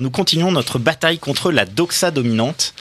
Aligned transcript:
Nous 0.00 0.10
continuons 0.10 0.52
notre 0.52 0.78
bataille 0.78 1.18
contre 1.18 1.50
la 1.50 1.64
doxa 1.64 2.12
dominante 2.12 2.72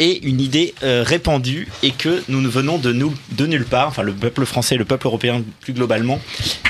et 0.00 0.20
une 0.26 0.40
idée 0.40 0.74
euh, 0.82 1.04
répandue 1.06 1.68
est 1.84 1.96
que 1.96 2.24
nous 2.26 2.40
ne 2.40 2.48
venons 2.48 2.76
de, 2.78 2.92
nulle 2.92 3.64
part, 3.64 3.86
enfin 3.86 4.02
le 4.02 4.12
peuple 4.12 4.44
français, 4.44 4.74
le 4.74 4.84
peuple 4.84 5.06
européen 5.06 5.44
plus 5.60 5.74
globalement, 5.74 6.20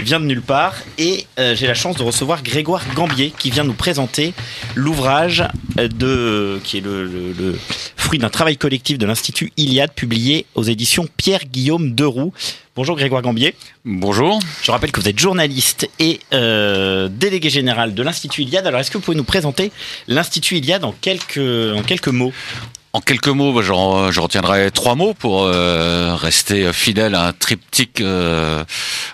vient 0.03 0.21
de 0.21 0.27
nulle 0.27 0.43
part 0.43 0.75
et 0.99 1.27
euh, 1.39 1.57
j'ai 1.57 1.67
la 1.67 1.73
chance 1.73 1.97
de 1.97 2.03
recevoir 2.03 2.43
Grégoire 2.43 2.83
Gambier 2.95 3.33
qui 3.39 3.51
vient 3.51 3.65
nous 3.65 3.73
présenter 3.73 4.35
l'ouvrage 4.75 5.43
euh, 5.79 5.89
de 5.89 6.61
qui 6.63 6.77
est 6.77 6.83
le, 6.83 7.07
le- 7.07 7.33
le 7.33 7.59
fruit 7.97 8.19
d'un 8.19 8.29
travail 8.29 8.59
collectif 8.59 8.99
de 8.99 9.07
l'Institut 9.07 9.51
Iliade 9.57 9.93
publié 9.95 10.45
aux 10.57 10.63
éditions 10.65 11.09
Pierre-Guillaume 11.17 11.95
Deroux. 11.95 12.35
Bonjour 12.77 12.95
Grégoire 12.95 13.23
Gambier. 13.23 13.55
Bonjour. 13.87 14.39
Je 14.63 14.71
rappelle 14.71 14.93
que 14.93 15.01
vous 15.01 15.09
êtes 15.09 15.19
journaliste 15.19 15.89
et 15.99 16.21
euh, 16.35 17.09
délégué 17.09 17.49
général 17.49 17.95
de 17.95 18.03
l'Institut 18.03 18.43
Iliade. 18.43 18.67
Alors, 18.67 18.81
est-ce 18.81 18.91
que 18.91 18.99
vous 18.99 19.03
pouvez 19.03 19.17
nous 19.17 19.25
présenter 19.25 19.73
l'Institut 20.09 20.57
Iliade 20.59 20.85
en 20.85 20.93
quelques, 20.93 21.39
en 21.39 21.83
quelques 21.83 22.09
mots? 22.09 22.35
En 22.97 23.03
quelques 23.03 23.29
mots, 23.29 23.53
bah, 23.53 23.61
je 23.61 24.21
retiendrai 24.21 24.71
trois 24.71 24.95
mots 24.95 25.13
pour 25.13 25.43
euh, 25.43 26.15
rester 26.15 26.73
fidèle 26.73 27.15
à 27.15 27.27
un 27.27 27.33
triptyque 27.35 28.01
euh, 28.01 28.65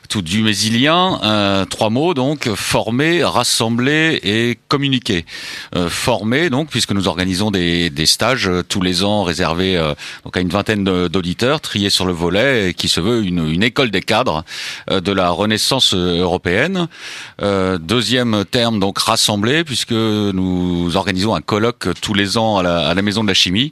tout 0.08 0.22
du 0.22 0.44
mésilien. 0.44 1.18
Euh, 1.24 1.64
trois 1.64 1.90
mots 1.90 2.14
donc 2.14 2.48
former, 2.54 3.24
rassembler 3.24 4.20
et 4.22 4.56
communiquer. 4.68 5.26
Euh, 5.74 5.88
former 5.88 6.48
donc 6.48 6.68
puisque 6.68 6.92
nous 6.92 7.08
organisons 7.08 7.50
des, 7.50 7.90
des 7.90 8.06
stages 8.06 8.48
euh, 8.48 8.62
tous 8.62 8.82
les 8.82 9.02
ans 9.02 9.24
réservés 9.24 9.76
euh, 9.76 9.94
donc 10.24 10.36
à 10.36 10.40
une 10.40 10.50
vingtaine 10.50 10.84
d'auditeurs 10.84 11.60
triés 11.60 11.90
sur 11.90 12.06
le 12.06 12.12
volet 12.12 12.68
et 12.68 12.74
qui 12.74 12.86
se 12.88 13.00
veut 13.00 13.24
une, 13.24 13.48
une 13.48 13.64
école 13.64 13.90
des 13.90 14.02
cadres 14.02 14.44
de 14.88 15.12
la 15.12 15.30
Renaissance 15.30 15.92
européenne. 15.94 16.86
Deuxième 17.40 18.44
terme 18.44 18.78
donc 18.78 18.98
rassembler 18.98 19.64
puisque 19.64 19.90
nous 19.90 20.96
organisons 20.96 21.34
un 21.34 21.40
colloque 21.40 21.88
tous 22.00 22.14
les 22.14 22.38
ans 22.38 22.58
à 22.58 22.62
la, 22.62 22.86
à 22.86 22.94
la 22.94 23.02
Maison 23.02 23.24
de 23.24 23.28
la 23.28 23.34
Chimie 23.34 23.71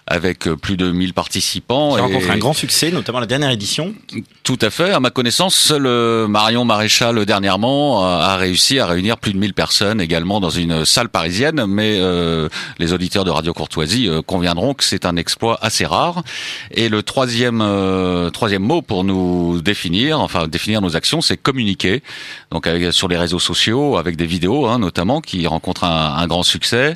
avec 0.11 0.47
euh, 0.47 0.55
plus 0.55 0.77
de 0.77 0.91
1000 0.91 1.13
participants. 1.13 1.95
Qui 1.95 2.01
rencontre 2.01 2.29
un 2.31 2.37
grand 2.37 2.53
succès, 2.53 2.91
notamment 2.91 3.19
la 3.19 3.25
dernière 3.25 3.49
édition. 3.49 3.93
tout 4.43 4.59
à 4.61 4.69
fait. 4.69 4.91
À 4.91 4.99
ma 4.99 5.09
connaissance, 5.09 5.55
seul 5.55 5.85
euh, 5.85 6.27
Marion 6.27 6.65
Maréchal 6.65 7.25
dernièrement 7.25 8.03
a 8.05 8.35
réussi 8.37 8.79
à 8.79 8.85
réunir 8.85 9.17
plus 9.17 9.33
de 9.33 9.37
1000 9.37 9.53
personnes 9.53 10.01
également 10.01 10.39
dans 10.39 10.49
une 10.49 10.85
salle 10.85 11.09
parisienne. 11.09 11.65
Mais 11.67 11.97
euh, 11.99 12.49
les 12.79 12.93
auditeurs 12.93 13.23
de 13.23 13.31
Radio 13.31 13.53
Courtoisie 13.53 14.07
euh, 14.07 14.21
conviendront 14.21 14.73
que 14.73 14.83
c'est 14.83 15.05
un 15.05 15.15
exploit 15.15 15.57
assez 15.61 15.85
rare. 15.85 16.23
Et 16.71 16.89
le 16.89 17.03
troisième 17.03 17.61
euh, 17.61 18.29
troisième 18.29 18.63
mot 18.63 18.81
pour 18.81 19.03
nous 19.03 19.61
définir, 19.61 20.19
enfin 20.19 20.47
définir 20.47 20.81
nos 20.81 20.95
actions, 20.95 21.21
c'est 21.21 21.37
communiquer. 21.37 22.03
Donc 22.51 22.67
avec- 22.67 22.91
sur 22.93 23.07
les 23.07 23.17
réseaux 23.17 23.39
sociaux, 23.39 23.97
avec 23.97 24.15
des 24.17 24.25
vidéos 24.25 24.65
hein, 24.67 24.79
notamment 24.79 25.21
qui 25.21 25.45
rencontrent 25.47 25.83
un, 25.85 26.15
un 26.17 26.27
grand 26.27 26.43
succès. 26.43 26.95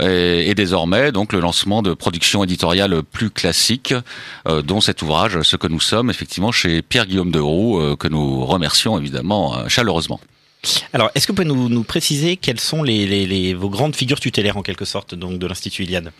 Et, 0.00 0.50
et 0.50 0.54
désormais, 0.54 1.12
donc 1.12 1.32
le 1.32 1.40
lancement 1.40 1.82
de 1.82 1.92
productions 1.94 2.42
plus 3.10 3.30
classiques 3.30 3.94
euh, 4.48 4.62
dont 4.62 4.80
cet 4.80 5.02
ouvrage, 5.02 5.42
Ce 5.42 5.56
que 5.56 5.68
nous 5.68 5.80
sommes, 5.80 6.10
effectivement, 6.10 6.52
chez 6.52 6.82
Pierre-Guillaume 6.82 7.30
Deroux, 7.30 7.78
euh, 7.78 7.96
que 7.96 8.08
nous 8.08 8.44
remercions 8.44 8.98
évidemment 8.98 9.56
euh, 9.56 9.68
chaleureusement. 9.68 10.20
Alors, 10.92 11.10
est-ce 11.14 11.26
que 11.26 11.32
vous 11.32 11.36
pouvez 11.36 11.68
nous, 11.68 11.82
préciser 11.84 12.36
quelles 12.36 12.60
sont 12.60 12.84
vos 12.84 13.68
grandes 13.68 13.94
figures 13.94 14.20
tutélaires 14.20 14.56
en 14.56 14.62
quelque 14.62 14.86
sorte 14.86 15.14
donc 15.14 15.38
de 15.38 15.46
l'Institut 15.46 15.84
Iliade? 15.84 16.10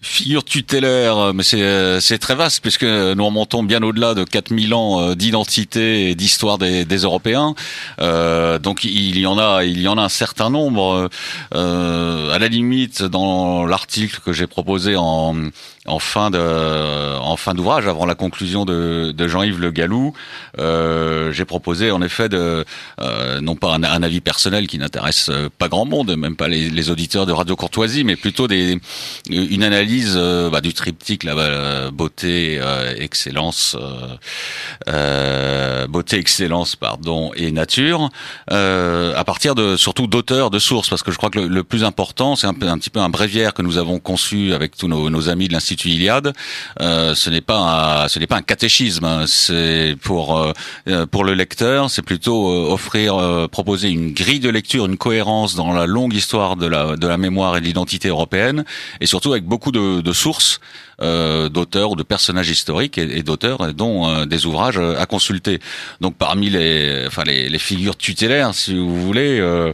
Figure 0.00 0.44
tutélaire, 0.44 1.18
euh, 1.18 1.32
mais 1.32 1.42
c'est 1.42 1.60
euh, 1.60 1.98
c'est 1.98 2.18
très 2.18 2.36
vaste 2.36 2.60
puisque 2.62 2.84
nous 2.84 3.24
remontons 3.26 3.64
bien 3.64 3.82
au-delà 3.82 4.14
de 4.14 4.22
4000 4.22 4.72
ans 4.72 5.00
euh, 5.00 5.14
d'identité 5.16 6.08
et 6.10 6.14
d'histoire 6.14 6.56
des, 6.56 6.84
des 6.84 6.98
Européens. 6.98 7.56
Euh, 8.00 8.60
donc 8.60 8.84
il 8.84 9.18
y 9.18 9.26
en 9.26 9.38
a, 9.38 9.64
il 9.64 9.80
y 9.80 9.88
en 9.88 9.98
a 9.98 10.02
un 10.02 10.08
certain 10.08 10.50
nombre. 10.50 11.10
Euh, 11.54 12.30
à 12.32 12.38
la 12.38 12.46
limite, 12.46 13.02
dans 13.02 13.66
l'article 13.66 14.20
que 14.24 14.32
j'ai 14.32 14.46
proposé 14.46 14.94
en, 14.96 15.34
en 15.86 15.98
fin 15.98 16.30
de 16.30 17.18
en 17.18 17.36
fin 17.36 17.54
d'ouvrage, 17.54 17.88
avant 17.88 18.06
la 18.06 18.14
conclusion 18.14 18.64
de, 18.64 19.12
de 19.16 19.26
Jean-Yves 19.26 19.60
Le 19.60 19.72
Gallou, 19.72 20.12
euh, 20.60 21.32
j'ai 21.32 21.44
proposé 21.44 21.90
en 21.90 22.02
effet 22.02 22.28
de 22.28 22.64
non 23.40 23.56
pas 23.56 23.74
un, 23.74 23.82
un 23.82 24.02
avis 24.04 24.20
personnel 24.20 24.68
qui 24.68 24.78
n'intéresse 24.78 25.28
pas 25.58 25.68
grand 25.68 25.86
monde, 25.86 26.16
même 26.16 26.36
pas 26.36 26.46
les, 26.46 26.70
les 26.70 26.90
auditeurs 26.90 27.26
de 27.26 27.32
Radio 27.32 27.56
Courtoisie, 27.56 28.04
mais 28.04 28.14
plutôt 28.14 28.46
des 28.46 28.78
une 29.28 29.64
analyse 29.64 29.87
euh, 30.16 30.50
bah, 30.50 30.60
du 30.60 30.72
triptyque 30.72 31.24
là, 31.24 31.34
bah, 31.34 31.90
beauté, 31.90 32.58
euh, 32.60 32.94
excellence, 32.98 33.76
euh, 33.78 34.16
euh, 34.88 35.86
beauté, 35.86 36.18
excellence, 36.18 36.76
pardon, 36.76 37.32
et 37.34 37.50
nature, 37.50 38.10
euh, 38.50 39.14
à 39.16 39.24
partir 39.24 39.54
de 39.54 39.76
surtout 39.76 40.06
d'auteurs, 40.06 40.50
de 40.50 40.58
sources, 40.58 40.88
parce 40.88 41.02
que 41.02 41.10
je 41.10 41.16
crois 41.16 41.30
que 41.30 41.38
le, 41.38 41.64
plus 41.64 41.84
important, 41.84 42.36
c'est 42.36 42.46
un, 42.46 42.54
un 42.62 42.78
petit 42.78 42.90
peu 42.90 43.00
un 43.00 43.08
bréviaire 43.08 43.54
que 43.54 43.62
nous 43.62 43.78
avons 43.78 43.98
conçu 43.98 44.52
avec 44.54 44.76
tous 44.76 44.88
nos, 44.88 45.10
nos 45.10 45.28
amis 45.28 45.48
de 45.48 45.52
l'Institut 45.52 45.88
Iliade. 45.88 46.32
Euh, 46.80 47.14
ce 47.14 47.30
n'est 47.30 47.40
pas 47.40 48.04
un, 48.04 48.08
ce 48.08 48.18
n'est 48.18 48.26
pas 48.26 48.36
un 48.36 48.42
catéchisme, 48.42 49.04
hein. 49.04 49.24
c'est 49.26 49.96
pour 50.02 50.38
euh, 50.38 50.52
euh, 50.88 51.06
pour 51.06 51.24
le 51.24 51.34
lecteur, 51.34 51.90
c'est 51.90 52.02
plutôt 52.02 52.50
euh, 52.50 52.72
offrir, 52.72 53.16
euh, 53.16 53.48
proposer 53.48 53.88
une 53.88 54.12
grille 54.12 54.40
de 54.40 54.50
lecture, 54.50 54.86
une 54.86 54.96
cohérence 54.96 55.54
dans 55.54 55.72
la 55.72 55.86
longue 55.86 56.14
histoire 56.14 56.56
de 56.56 56.66
la 56.66 56.96
de 56.96 57.06
la 57.06 57.18
mémoire 57.18 57.56
et 57.56 57.60
de 57.60 57.66
l'identité 57.66 58.08
européenne, 58.08 58.64
et 59.00 59.06
surtout 59.06 59.32
avec 59.32 59.44
beaucoup 59.44 59.72
de, 59.72 59.77
de 59.78 60.12
sources 60.12 60.60
d'auteurs 61.00 61.92
ou 61.92 61.96
de 61.96 62.02
personnages 62.02 62.50
historiques 62.50 62.98
et, 62.98 63.18
et 63.18 63.22
d'auteurs, 63.22 63.72
dont 63.74 64.08
euh, 64.08 64.26
des 64.26 64.46
ouvrages 64.46 64.78
euh, 64.78 64.98
à 64.98 65.06
consulter. 65.06 65.60
Donc 66.00 66.16
parmi 66.16 66.50
les, 66.50 67.04
enfin 67.06 67.22
les, 67.24 67.48
les 67.48 67.58
figures 67.58 67.96
tutélaires, 67.96 68.54
si 68.54 68.74
vous 68.76 69.00
voulez, 69.00 69.38
euh, 69.40 69.72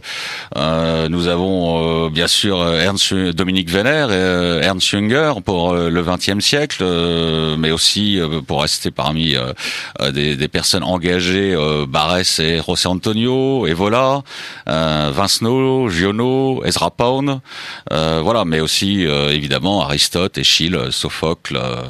euh, 0.57 1.09
nous 1.09 1.27
avons 1.27 2.05
euh, 2.05 2.09
bien 2.09 2.27
sûr 2.27 2.61
euh, 2.61 2.79
Ernst 2.81 3.13
Dominique 3.13 3.69
Venner 3.69 4.07
et 4.09 4.13
euh, 4.13 4.61
Ernst 4.61 4.87
Jünger 4.87 5.33
pour 5.43 5.73
euh, 5.73 5.89
le 5.89 6.03
XXe 6.03 6.43
siècle, 6.43 6.79
euh, 6.81 7.55
mais 7.57 7.71
aussi 7.71 8.19
euh, 8.19 8.41
pour 8.41 8.61
rester 8.61 8.91
parmi 8.91 9.35
euh, 9.35 9.53
euh, 10.01 10.11
des, 10.11 10.35
des 10.35 10.47
personnes 10.47 10.83
engagées, 10.83 11.53
euh, 11.53 11.85
Barès 11.87 12.39
et 12.39 12.61
José 12.65 12.87
Antonio, 12.87 13.67
Evola, 13.67 14.21
euh, 14.67 15.11
Vincenot, 15.13 15.89
Giono, 15.89 16.63
Ezra 16.65 16.91
Pound, 16.91 17.39
euh, 17.91 18.21
voilà, 18.23 18.45
mais 18.45 18.59
aussi 18.59 19.05
euh, 19.05 19.31
évidemment 19.31 19.81
Aristote, 19.81 20.37
Échille, 20.37 20.77
Sophocle, 20.91 21.14
euh, 21.23 21.83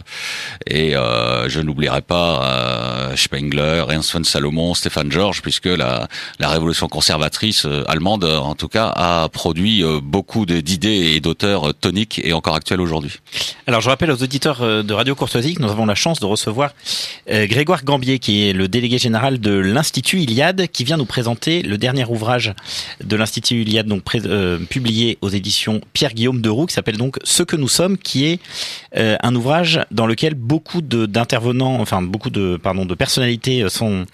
et 0.67 0.95
euh, 0.95 1.47
je 1.49 1.59
n'oublierai 1.61 2.01
pas 2.01 2.43
euh, 2.43 3.15
Spengler, 3.15 3.85
Ernst 3.89 4.13
von 4.13 4.23
Salomon, 4.23 4.73
Stéphane 4.73 5.11
Georges, 5.11 5.41
puisque 5.41 5.65
la, 5.65 6.07
la 6.39 6.49
révolution 6.49 6.87
conservatrice 6.87 7.65
euh, 7.65 7.83
allemande, 7.87 8.23
en 8.23 8.55
tout 8.55 8.67
cas, 8.67 8.87
a 8.95 9.29
produit 9.29 9.83
beaucoup 10.01 10.45
d'idées 10.45 11.13
et 11.15 11.19
d'auteurs 11.19 11.73
toniques 11.73 12.21
et 12.23 12.33
encore 12.33 12.55
actuels 12.55 12.81
aujourd'hui. 12.81 13.11
Alors, 13.67 13.81
je 13.81 13.89
rappelle 13.89 14.11
aux 14.11 14.23
auditeurs 14.23 14.83
de 14.83 14.93
Radio 14.93 15.15
Courtoisie 15.15 15.55
que 15.55 15.61
nous 15.61 15.69
avons 15.69 15.85
la 15.85 15.95
chance 15.95 16.19
de 16.19 16.25
recevoir 16.25 16.71
Grégoire 17.27 17.83
Gambier, 17.83 18.19
qui 18.19 18.47
est 18.47 18.53
le 18.53 18.67
délégué 18.67 18.97
général 18.97 19.39
de 19.39 19.51
l'Institut 19.51 20.21
Iliade, 20.21 20.67
qui 20.67 20.83
vient 20.83 20.97
nous 20.97 21.05
présenter 21.05 21.61
le 21.61 21.77
dernier 21.77 22.05
ouvrage 22.05 22.53
de 23.03 23.15
l'Institut 23.15 23.61
Iliade, 23.61 23.87
donc 23.87 24.03
publié 24.69 25.17
aux 25.21 25.29
éditions 25.29 25.81
Pierre-Guillaume 25.93 26.41
Deroux, 26.41 26.65
qui 26.65 26.73
s'appelle 26.73 26.97
donc 26.97 27.17
Ce 27.23 27.43
que 27.43 27.55
nous 27.55 27.67
sommes, 27.67 27.97
qui 27.97 28.25
est 28.25 28.39
un 29.21 29.35
ouvrage 29.35 29.81
dans 29.91 30.05
lequel 30.07 30.33
beaucoup 30.33 30.81
de- 30.81 31.05
d'intervenants, 31.05 31.79
enfin 31.79 32.01
beaucoup 32.01 32.29
de 32.29 32.57
pardon 32.61 32.85
de 32.85 32.95
personnalités 32.95 33.61
euh, 33.63 33.69
sont 33.69 34.05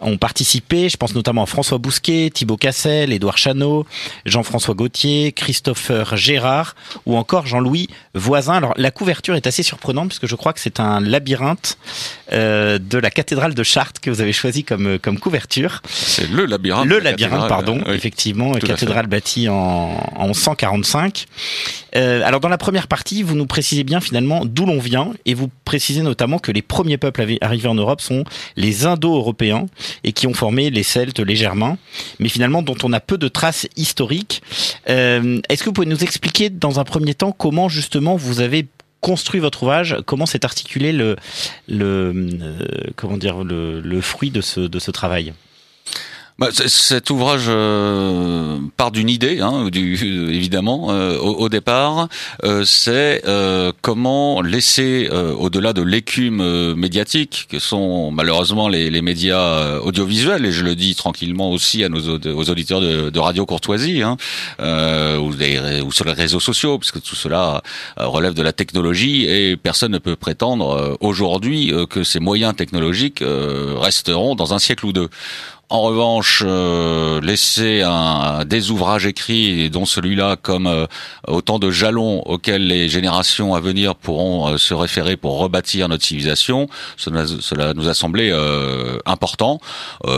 ont 0.00 0.16
participé. 0.16 0.88
Je 0.88 0.96
pense 0.96 1.14
notamment 1.14 1.42
à 1.42 1.46
François 1.46 1.78
Bousquet, 1.78 2.30
Thibaut 2.32 2.56
Cassel, 2.56 3.12
Édouard 3.12 3.38
Chano, 3.38 3.86
Jean-François 4.26 4.74
Gauthier, 4.74 5.32
Christopher 5.32 6.16
Gérard 6.16 6.74
ou 7.06 7.16
encore 7.16 7.46
Jean-Louis 7.46 7.88
Voisin. 8.14 8.54
Alors 8.54 8.74
la 8.76 8.90
couverture 8.90 9.34
est 9.34 9.46
assez 9.46 9.62
surprenante 9.62 10.08
puisque 10.08 10.26
je 10.26 10.34
crois 10.36 10.52
que 10.52 10.60
c'est 10.60 10.80
un 10.80 11.00
labyrinthe 11.00 11.78
euh, 12.32 12.78
de 12.78 12.98
la 12.98 13.10
cathédrale 13.10 13.54
de 13.54 13.62
Chartres 13.62 14.00
que 14.00 14.10
vous 14.10 14.20
avez 14.20 14.32
choisi 14.32 14.64
comme 14.64 14.98
comme 14.98 15.18
couverture. 15.18 15.82
C'est 15.88 16.30
le 16.30 16.44
labyrinthe. 16.46 16.86
Le 16.86 16.98
labyrinthe, 16.98 17.48
pardon, 17.48 17.80
Oui. 17.86 17.94
effectivement, 17.94 18.52
cathédrale 18.52 19.06
bâtie 19.06 19.48
en, 19.48 19.54
en 20.16 20.26
1145. 20.28 21.26
Euh, 21.96 22.22
alors 22.24 22.40
dans 22.40 22.48
la 22.48 22.58
première 22.58 22.86
partie, 22.86 23.22
vous 23.22 23.34
nous 23.34 23.46
précisez 23.46 23.82
bien 23.84 24.00
finalement 24.00 24.37
d'où 24.44 24.66
l'on 24.66 24.78
vient. 24.78 25.12
Et 25.26 25.34
vous 25.34 25.48
précisez 25.64 26.02
notamment 26.02 26.38
que 26.38 26.52
les 26.52 26.62
premiers 26.62 26.98
peuples 26.98 27.24
arrivés 27.40 27.68
en 27.68 27.74
Europe 27.74 28.00
sont 28.00 28.24
les 28.56 28.86
Indo-Européens 28.86 29.66
et 30.04 30.12
qui 30.12 30.26
ont 30.26 30.34
formé 30.34 30.70
les 30.70 30.82
Celtes, 30.82 31.20
les 31.20 31.36
Germains, 31.36 31.78
mais 32.18 32.28
finalement 32.28 32.62
dont 32.62 32.76
on 32.82 32.92
a 32.92 33.00
peu 33.00 33.18
de 33.18 33.28
traces 33.28 33.68
historiques. 33.76 34.42
Euh, 34.88 35.40
Est-ce 35.48 35.62
que 35.62 35.68
vous 35.68 35.74
pouvez 35.74 35.86
nous 35.86 36.02
expliquer 36.02 36.50
dans 36.50 36.80
un 36.80 36.84
premier 36.84 37.14
temps 37.14 37.32
comment 37.32 37.68
justement 37.68 38.16
vous 38.16 38.40
avez 38.40 38.66
construit 39.00 39.40
votre 39.40 39.62
ouvrage, 39.62 39.96
comment 40.06 40.26
s'est 40.26 40.44
articulé 40.44 40.92
le, 40.92 41.16
euh, 41.70 42.30
comment 42.96 43.16
dire 43.16 43.44
le, 43.44 44.00
fruit 44.00 44.30
de 44.30 44.40
ce 44.40 44.90
travail? 44.90 45.32
Bah, 46.38 46.50
cet 46.52 47.10
ouvrage 47.10 47.46
euh, 47.48 48.58
part 48.76 48.92
d'une 48.92 49.10
idée, 49.10 49.40
hein, 49.40 49.70
du, 49.70 49.94
évidemment, 50.32 50.92
euh, 50.92 51.18
au, 51.18 51.48
départ. 51.48 52.06
Euh, 52.44 52.64
c'est 52.64 53.24
comment 53.82 54.40
laisser, 54.40 55.08
au-delà 55.10 55.72
de 55.72 55.82
l'écume 55.82 56.74
médiatique, 56.74 57.48
que 57.50 57.58
sont 57.58 58.12
malheureusement 58.12 58.68
les, 58.68 58.88
les, 58.88 59.02
médias 59.02 59.78
audiovisuels, 59.78 60.44
et 60.46 60.52
je 60.52 60.64
le 60.64 60.76
dis 60.76 60.94
tranquillement 60.94 61.50
aussi 61.50 61.82
à 61.82 61.88
nos 61.88 61.98
aux 62.08 62.50
auditeurs 62.50 62.80
de, 62.80 63.10
de 63.10 63.18
Radio 63.18 63.44
Courtoisie, 63.44 64.02
hein, 64.02 64.16
ou, 65.18 65.34
des, 65.34 65.80
ou 65.84 65.90
sur 65.90 66.04
les 66.04 66.12
réseaux 66.12 66.40
sociaux, 66.40 66.78
puisque 66.78 67.02
tout 67.02 67.16
cela 67.16 67.62
relève 67.96 68.34
de 68.34 68.42
la 68.42 68.52
technologie, 68.52 69.24
et 69.24 69.56
personne 69.56 69.92
ne 69.92 69.98
peut 69.98 70.16
prétendre 70.16 70.96
aujourd'hui 71.00 71.72
que 71.90 72.04
ces 72.04 72.20
moyens 72.20 72.54
technologiques 72.54 73.24
resteront 73.24 74.36
dans 74.36 74.54
un 74.54 74.58
siècle 74.58 74.86
ou 74.86 74.92
deux. 74.92 75.08
En 75.70 75.82
revanche, 75.82 76.42
euh, 76.46 77.20
laisser 77.20 77.82
un, 77.82 78.46
des 78.46 78.70
ouvrages 78.70 79.04
écrits, 79.04 79.68
dont 79.68 79.84
celui-là, 79.84 80.36
comme 80.40 80.66
euh, 80.66 80.86
autant 81.26 81.58
de 81.58 81.70
jalons 81.70 82.22
auxquels 82.22 82.66
les 82.66 82.88
générations 82.88 83.54
à 83.54 83.60
venir 83.60 83.94
pourront 83.94 84.48
euh, 84.48 84.56
se 84.56 84.72
référer 84.72 85.18
pour 85.18 85.38
rebâtir 85.38 85.90
notre 85.90 86.06
civilisation, 86.06 86.70
cela, 86.96 87.74
nous 87.74 87.86
a 87.86 87.92
semblé 87.92 88.32
important. 89.04 89.60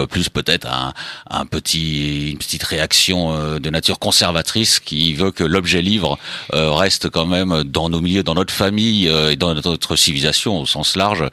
plus 0.08 0.28
peut-être 0.28 0.68
un, 0.68 0.92
un, 1.28 1.46
petit, 1.46 2.30
une 2.30 2.38
petite 2.38 2.62
réaction 2.62 3.58
de 3.58 3.70
nature 3.70 3.98
conservatrice 3.98 4.78
qui 4.78 5.14
veut 5.14 5.30
que 5.30 5.44
l'objet 5.44 5.82
livre 5.82 6.18
reste 6.52 7.08
quand 7.10 7.26
même 7.26 7.64
dans 7.64 7.88
nos 7.88 8.00
milieux, 8.00 8.22
dans 8.22 8.34
notre 8.34 8.52
famille 8.52 9.06
et 9.06 9.36
dans 9.36 9.54
notre 9.54 9.96
civilisation 9.96 10.60
au 10.60 10.66
sens 10.66 10.96
large, 10.96 11.28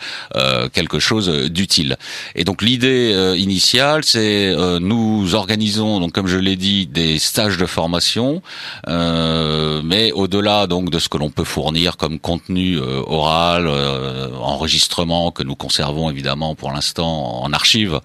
quelque 0.74 1.00
chose 1.00 1.30
d'utile. 1.50 1.98
Et 2.36 2.44
donc 2.44 2.62
l'idée 2.62 3.36
initiale, 3.38 4.04
c'est 4.08 4.48
euh, 4.48 4.80
nous 4.80 5.36
organisons 5.36 6.00
donc 6.00 6.14
comme 6.14 6.28
je 6.28 6.38
l'ai 6.38 6.56
dit 6.56 6.88
des 6.88 7.20
stages 7.20 7.58
de 7.58 7.66
formation, 7.66 8.42
euh, 8.88 9.82
mais 9.84 10.14
au-delà 10.14 10.66
donc 10.66 10.90
de 10.90 11.00
ce 11.00 11.10
que 11.10 11.18
l'on 11.18 11.30
peut 11.30 11.44
fournir 11.44 11.98
comme 11.98 12.18
contenu 12.18 12.78
euh, 12.78 13.02
oral, 13.06 13.68
enregistrement 14.40 15.32
que 15.32 15.44
nous 15.44 15.56
conservons 15.56 16.10
évidemment 16.10 16.56
pour 16.56 16.72
l'instant 16.72 17.44
en 17.44 17.52
archive 17.52 18.00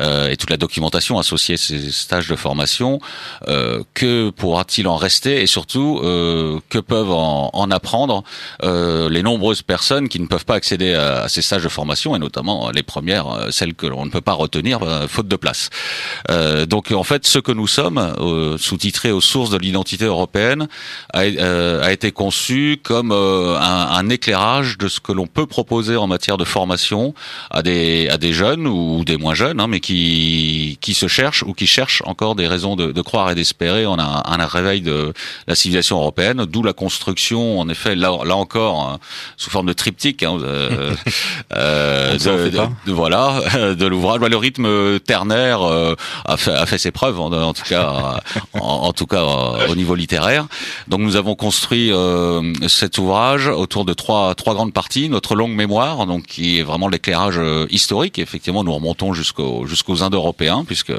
et 0.00 0.36
toute 0.36 0.50
la 0.50 0.56
documentation 0.56 1.18
associée 1.18 1.54
à 1.54 1.58
ces 1.58 1.90
stages 1.92 2.28
de 2.28 2.36
formation, 2.36 3.00
que 3.94 4.30
pourra-t-il 4.30 4.88
en 4.88 4.96
rester 4.96 5.42
et 5.42 5.46
surtout 5.46 6.00
que 6.02 6.78
peuvent 6.78 7.10
en, 7.10 7.70
apprendre 7.70 8.24
les 8.62 9.22
nombreuses 9.22 9.62
personnes 9.62 10.08
qui 10.08 10.20
ne 10.20 10.26
peuvent 10.26 10.44
pas 10.44 10.54
accéder 10.54 10.94
à, 10.94 11.22
à, 11.22 11.28
ces 11.28 11.42
stages 11.42 11.64
de 11.64 11.68
formation 11.68 12.16
et 12.16 12.18
notamment 12.18 12.70
les 12.70 12.82
premières, 12.82 13.48
celles 13.50 13.74
que 13.74 13.86
l'on 13.86 14.04
ne 14.04 14.10
peut 14.10 14.20
pas 14.20 14.32
retenir 14.32 14.80
faute 15.08 15.28
de 15.28 15.36
place. 15.42 15.68
Euh, 16.30 16.64
donc 16.64 16.92
en 16.92 17.02
fait, 17.02 17.26
ce 17.26 17.38
que 17.38 17.52
nous 17.52 17.66
sommes, 17.66 17.98
euh, 17.98 18.56
sous-titré 18.56 19.10
aux 19.10 19.20
sources 19.20 19.50
de 19.50 19.58
l'identité 19.58 20.06
européenne, 20.06 20.68
a, 21.12 21.22
euh, 21.24 21.82
a, 21.82 21.92
été 21.92 22.12
conçu 22.12 22.80
comme 22.82 23.12
un, 23.12 23.88
un, 24.00 24.08
éclairage 24.08 24.78
de 24.78 24.88
ce 24.88 25.00
que 25.00 25.12
l'on 25.12 25.26
peut 25.26 25.46
proposer 25.46 25.96
en 25.96 26.06
matière 26.06 26.38
de 26.38 26.44
formation 26.44 27.14
à 27.50 27.62
des 27.62 28.08
à 28.08 28.18
des 28.18 28.32
jeunes 28.32 28.66
ou 28.66 29.04
des 29.04 29.16
moins 29.16 29.34
jeunes, 29.34 29.60
hein, 29.60 29.66
mais 29.66 29.80
qui 29.80 30.78
qui 30.80 30.94
se 30.94 31.08
cherchent 31.08 31.42
ou 31.42 31.52
qui 31.54 31.66
cherchent 31.66 32.02
encore 32.06 32.34
des 32.36 32.46
raisons 32.46 32.76
de, 32.76 32.92
de 32.92 33.02
croire 33.02 33.30
et 33.30 33.34
d'espérer 33.34 33.84
en 33.84 33.98
un, 33.98 34.22
un, 34.24 34.46
réveil 34.46 34.80
de 34.80 35.12
la 35.48 35.54
civilisation 35.54 35.98
européenne. 35.98 36.46
D'où 36.46 36.62
la 36.62 36.72
construction, 36.72 37.58
en 37.58 37.68
effet, 37.68 37.94
là, 37.96 38.10
là 38.24 38.36
encore, 38.36 38.80
hein, 38.82 38.98
sous 39.36 39.50
forme 39.50 39.66
de 39.66 39.72
triptyque, 39.72 40.22
hein, 40.22 40.38
euh, 40.42 40.94
de, 41.50 42.48
de, 42.86 42.92
voilà, 42.92 43.40
de 43.74 43.86
l'ouvrage. 43.86 44.20
Le 44.20 44.36
rythme 44.36 44.98
ternaire 45.00 45.31
euh, 45.32 45.94
a, 46.24 46.36
fait, 46.36 46.52
a, 46.52 46.66
fait, 46.66 46.78
ses 46.78 46.90
preuves, 46.90 47.18
en, 47.20 47.52
tout 47.52 47.62
cas, 47.68 48.20
en, 48.54 48.92
tout 48.92 49.06
cas 49.06 49.22
euh, 49.22 49.68
au 49.68 49.74
niveau 49.74 49.94
littéraire. 49.94 50.46
Donc 50.88 51.00
nous 51.00 51.16
avons 51.16 51.34
construit 51.34 51.92
euh, 51.92 52.52
cet 52.68 52.98
ouvrage 52.98 53.48
autour 53.48 53.84
de 53.84 53.94
trois 53.94 54.34
trois 54.34 54.54
grandes 54.54 54.72
parties. 54.72 55.08
Notre 55.08 55.34
longue 55.34 55.52
mémoire, 55.52 56.06
donc 56.06 56.26
qui 56.26 56.58
est 56.58 56.62
vraiment 56.62 56.88
l'éclairage 56.88 57.40
historique. 57.70 58.18
effectivement, 58.18 58.64
nous 58.64 58.74
remontons 58.74 59.12
jusqu'aux 59.12 59.66
jusqu'aux 59.66 60.02
Indo-Européens, 60.02 60.64
puisque 60.66 60.92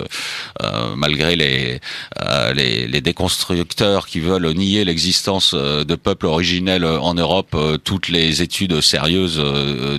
malgré 0.95 1.35
les, 1.35 1.79
les, 2.53 2.87
les 2.87 3.01
déconstructeurs 3.01 4.07
qui 4.07 4.19
veulent 4.19 4.53
nier 4.53 4.85
l'existence 4.85 5.53
de 5.53 5.95
peuples 5.95 6.25
originels 6.25 6.85
en 6.85 7.13
Europe, 7.13 7.55
toutes 7.83 8.09
les 8.09 8.41
études 8.41 8.81
sérieuses 8.81 9.41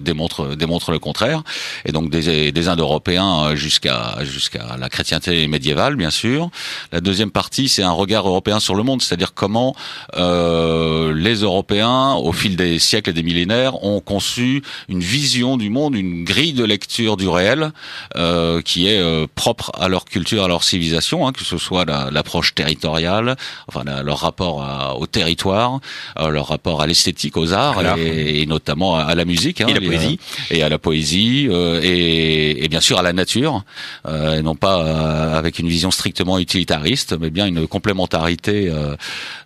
démontrent 0.00 0.54
démontrent 0.54 0.92
le 0.92 0.98
contraire. 0.98 1.42
Et 1.84 1.92
donc 1.92 2.10
des, 2.10 2.52
des 2.52 2.68
Indo-Européens 2.68 3.54
jusqu'à 3.54 4.16
jusqu'à 4.26 4.76
la 4.78 4.88
chrétienté 4.88 5.46
médiévale, 5.48 5.96
bien 5.96 6.10
sûr. 6.10 6.50
La 6.92 7.00
deuxième 7.00 7.30
partie, 7.30 7.68
c'est 7.68 7.82
un 7.82 7.92
regard 7.92 8.26
européen 8.28 8.60
sur 8.60 8.74
le 8.74 8.82
monde, 8.82 9.02
c'est-à-dire 9.02 9.34
comment 9.34 9.74
euh, 10.16 11.12
les 11.14 11.36
Européens, 11.36 12.14
au 12.14 12.32
fil 12.32 12.56
des 12.56 12.78
siècles 12.78 13.10
et 13.10 13.12
des 13.12 13.22
millénaires, 13.22 13.82
ont 13.84 14.00
conçu 14.00 14.62
une 14.88 15.00
vision 15.00 15.56
du 15.56 15.70
monde, 15.70 15.94
une 15.94 16.24
grille 16.24 16.52
de 16.52 16.64
lecture 16.64 17.16
du 17.16 17.28
réel 17.28 17.72
euh, 18.16 18.62
qui 18.62 18.88
est 18.88 18.98
euh, 18.98 19.26
propre 19.34 19.72
à 19.78 19.88
leur 19.88 20.04
culture, 20.04 20.44
à 20.44 20.48
leur 20.48 20.64
civilisation, 20.64 21.26
hein, 21.26 21.32
que 21.32 21.44
ce 21.44 21.58
soit 21.58 21.84
l'approche 21.84 22.54
territoriale, 22.54 23.36
enfin 23.68 23.84
leur 24.02 24.18
rapport 24.18 24.96
au 24.98 25.06
territoire, 25.06 25.80
euh, 26.18 26.28
leur 26.28 26.48
rapport 26.48 26.80
à 26.82 26.86
l'esthétique, 26.86 27.36
aux 27.36 27.52
arts 27.52 27.82
et, 27.98 28.46
notamment 28.46 28.96
à, 28.96 29.14
la 29.14 29.24
musique, 29.24 29.60
hein, 29.60 29.66
et, 29.68 29.74
la 29.74 29.80
poésie. 29.80 30.18
et 30.50 30.62
à 30.62 30.68
la 30.68 30.78
poésie, 30.78 31.48
euh, 31.50 31.80
et, 31.82 32.64
et, 32.64 32.68
bien 32.68 32.80
sûr 32.80 32.98
à 32.98 33.02
la 33.02 33.12
nature. 33.12 33.64
Euh, 34.06 34.13
et 34.14 34.42
non 34.42 34.54
pas 34.54 34.80
euh, 34.80 35.38
avec 35.38 35.58
une 35.58 35.68
vision 35.68 35.90
strictement 35.90 36.38
utilitariste, 36.38 37.16
mais 37.18 37.30
bien 37.30 37.46
une 37.46 37.66
complémentarité 37.66 38.72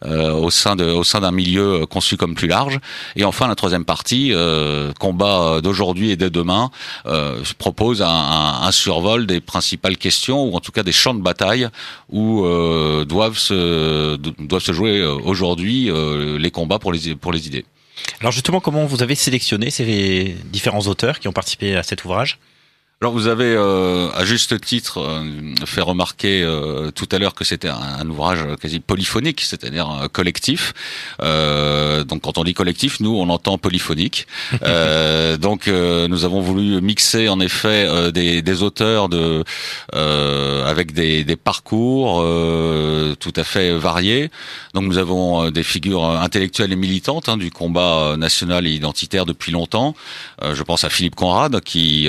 euh, 0.04 0.32
au 0.32 0.50
sein 0.50 0.76
d'un 0.76 1.30
milieu 1.30 1.86
conçu 1.86 2.16
comme 2.16 2.34
plus 2.34 2.48
large. 2.48 2.78
Et 3.16 3.24
enfin, 3.24 3.48
la 3.48 3.54
troisième 3.54 3.84
partie, 3.84 4.32
combat 4.98 5.60
d'aujourd'hui 5.60 6.10
et 6.10 6.16
de 6.16 6.28
demain, 6.28 6.70
propose 7.58 8.02
un, 8.02 8.70
survol 8.72 9.26
des 9.26 9.40
principales 9.40 9.96
questions 9.96 10.44
ou 10.44 10.54
en 10.54 10.60
tout 10.60 10.72
cas 10.72 10.82
des 10.82 10.92
champs 10.92 11.14
de 11.14 11.22
bataille 11.22 11.68
où 12.10 12.42
doivent 13.06 13.38
se 13.38 14.16
doivent 14.16 14.62
se 14.62 14.72
jouer 14.72 15.04
aujourd'hui 15.04 15.90
les 16.38 16.50
combats 16.50 16.78
pour 16.78 16.92
les 16.92 17.14
pour 17.14 17.32
les 17.32 17.46
idées. 17.46 17.64
Alors 18.20 18.32
justement, 18.32 18.60
comment 18.60 18.84
vous 18.86 19.02
avez 19.02 19.14
sélectionné 19.14 19.70
ces 19.70 20.36
différents 20.46 20.86
auteurs 20.86 21.18
qui 21.18 21.28
ont 21.28 21.32
participé 21.32 21.76
à 21.76 21.82
cet 21.82 22.04
ouvrage? 22.04 22.38
Alors 23.00 23.12
vous 23.12 23.28
avez 23.28 23.54
euh, 23.56 24.10
à 24.12 24.24
juste 24.24 24.60
titre 24.60 24.98
euh, 24.98 25.54
fait 25.64 25.82
remarquer 25.82 26.42
euh, 26.42 26.90
tout 26.90 27.06
à 27.12 27.20
l'heure 27.20 27.34
que 27.34 27.44
c'était 27.44 27.68
un, 27.68 28.10
ouvrage 28.10 28.40
quasi 28.60 28.80
polyphonique, 28.80 29.40
c'est-à-dire 29.40 30.08
collectif. 30.12 30.74
donc 31.20 32.22
quand 32.22 32.38
on 32.38 32.44
dit 32.44 32.54
collectif, 32.54 32.98
nous 32.98 33.14
on 33.14 33.28
entend 33.28 33.56
polyphonique. 33.56 34.26
donc 35.40 35.68
nous 35.68 36.24
avons 36.24 36.40
voulu 36.40 36.80
mixer 36.80 37.28
en 37.28 37.38
effet 37.38 38.10
des, 38.10 38.42
des, 38.42 38.62
auteurs 38.62 39.08
de 39.08 39.44
avec 39.92 40.92
des, 40.92 41.22
des 41.22 41.36
parcours 41.36 42.24
tout 43.20 43.32
à 43.36 43.44
fait 43.44 43.76
variés. 43.78 44.30
Donc 44.74 44.84
nous 44.84 44.98
avons 44.98 45.50
des 45.50 45.62
figures 45.62 46.04
intellectuelles 46.04 46.72
et 46.72 46.76
militantes 46.76 47.28
hein, 47.28 47.36
du 47.36 47.50
combat 47.50 48.16
national 48.16 48.66
et 48.66 48.70
identitaire 48.70 49.26
depuis 49.26 49.52
longtemps. 49.52 49.94
je 50.42 50.62
pense 50.62 50.82
à 50.82 50.90
Philippe 50.90 51.14
Conrad 51.14 51.60
qui 51.60 52.08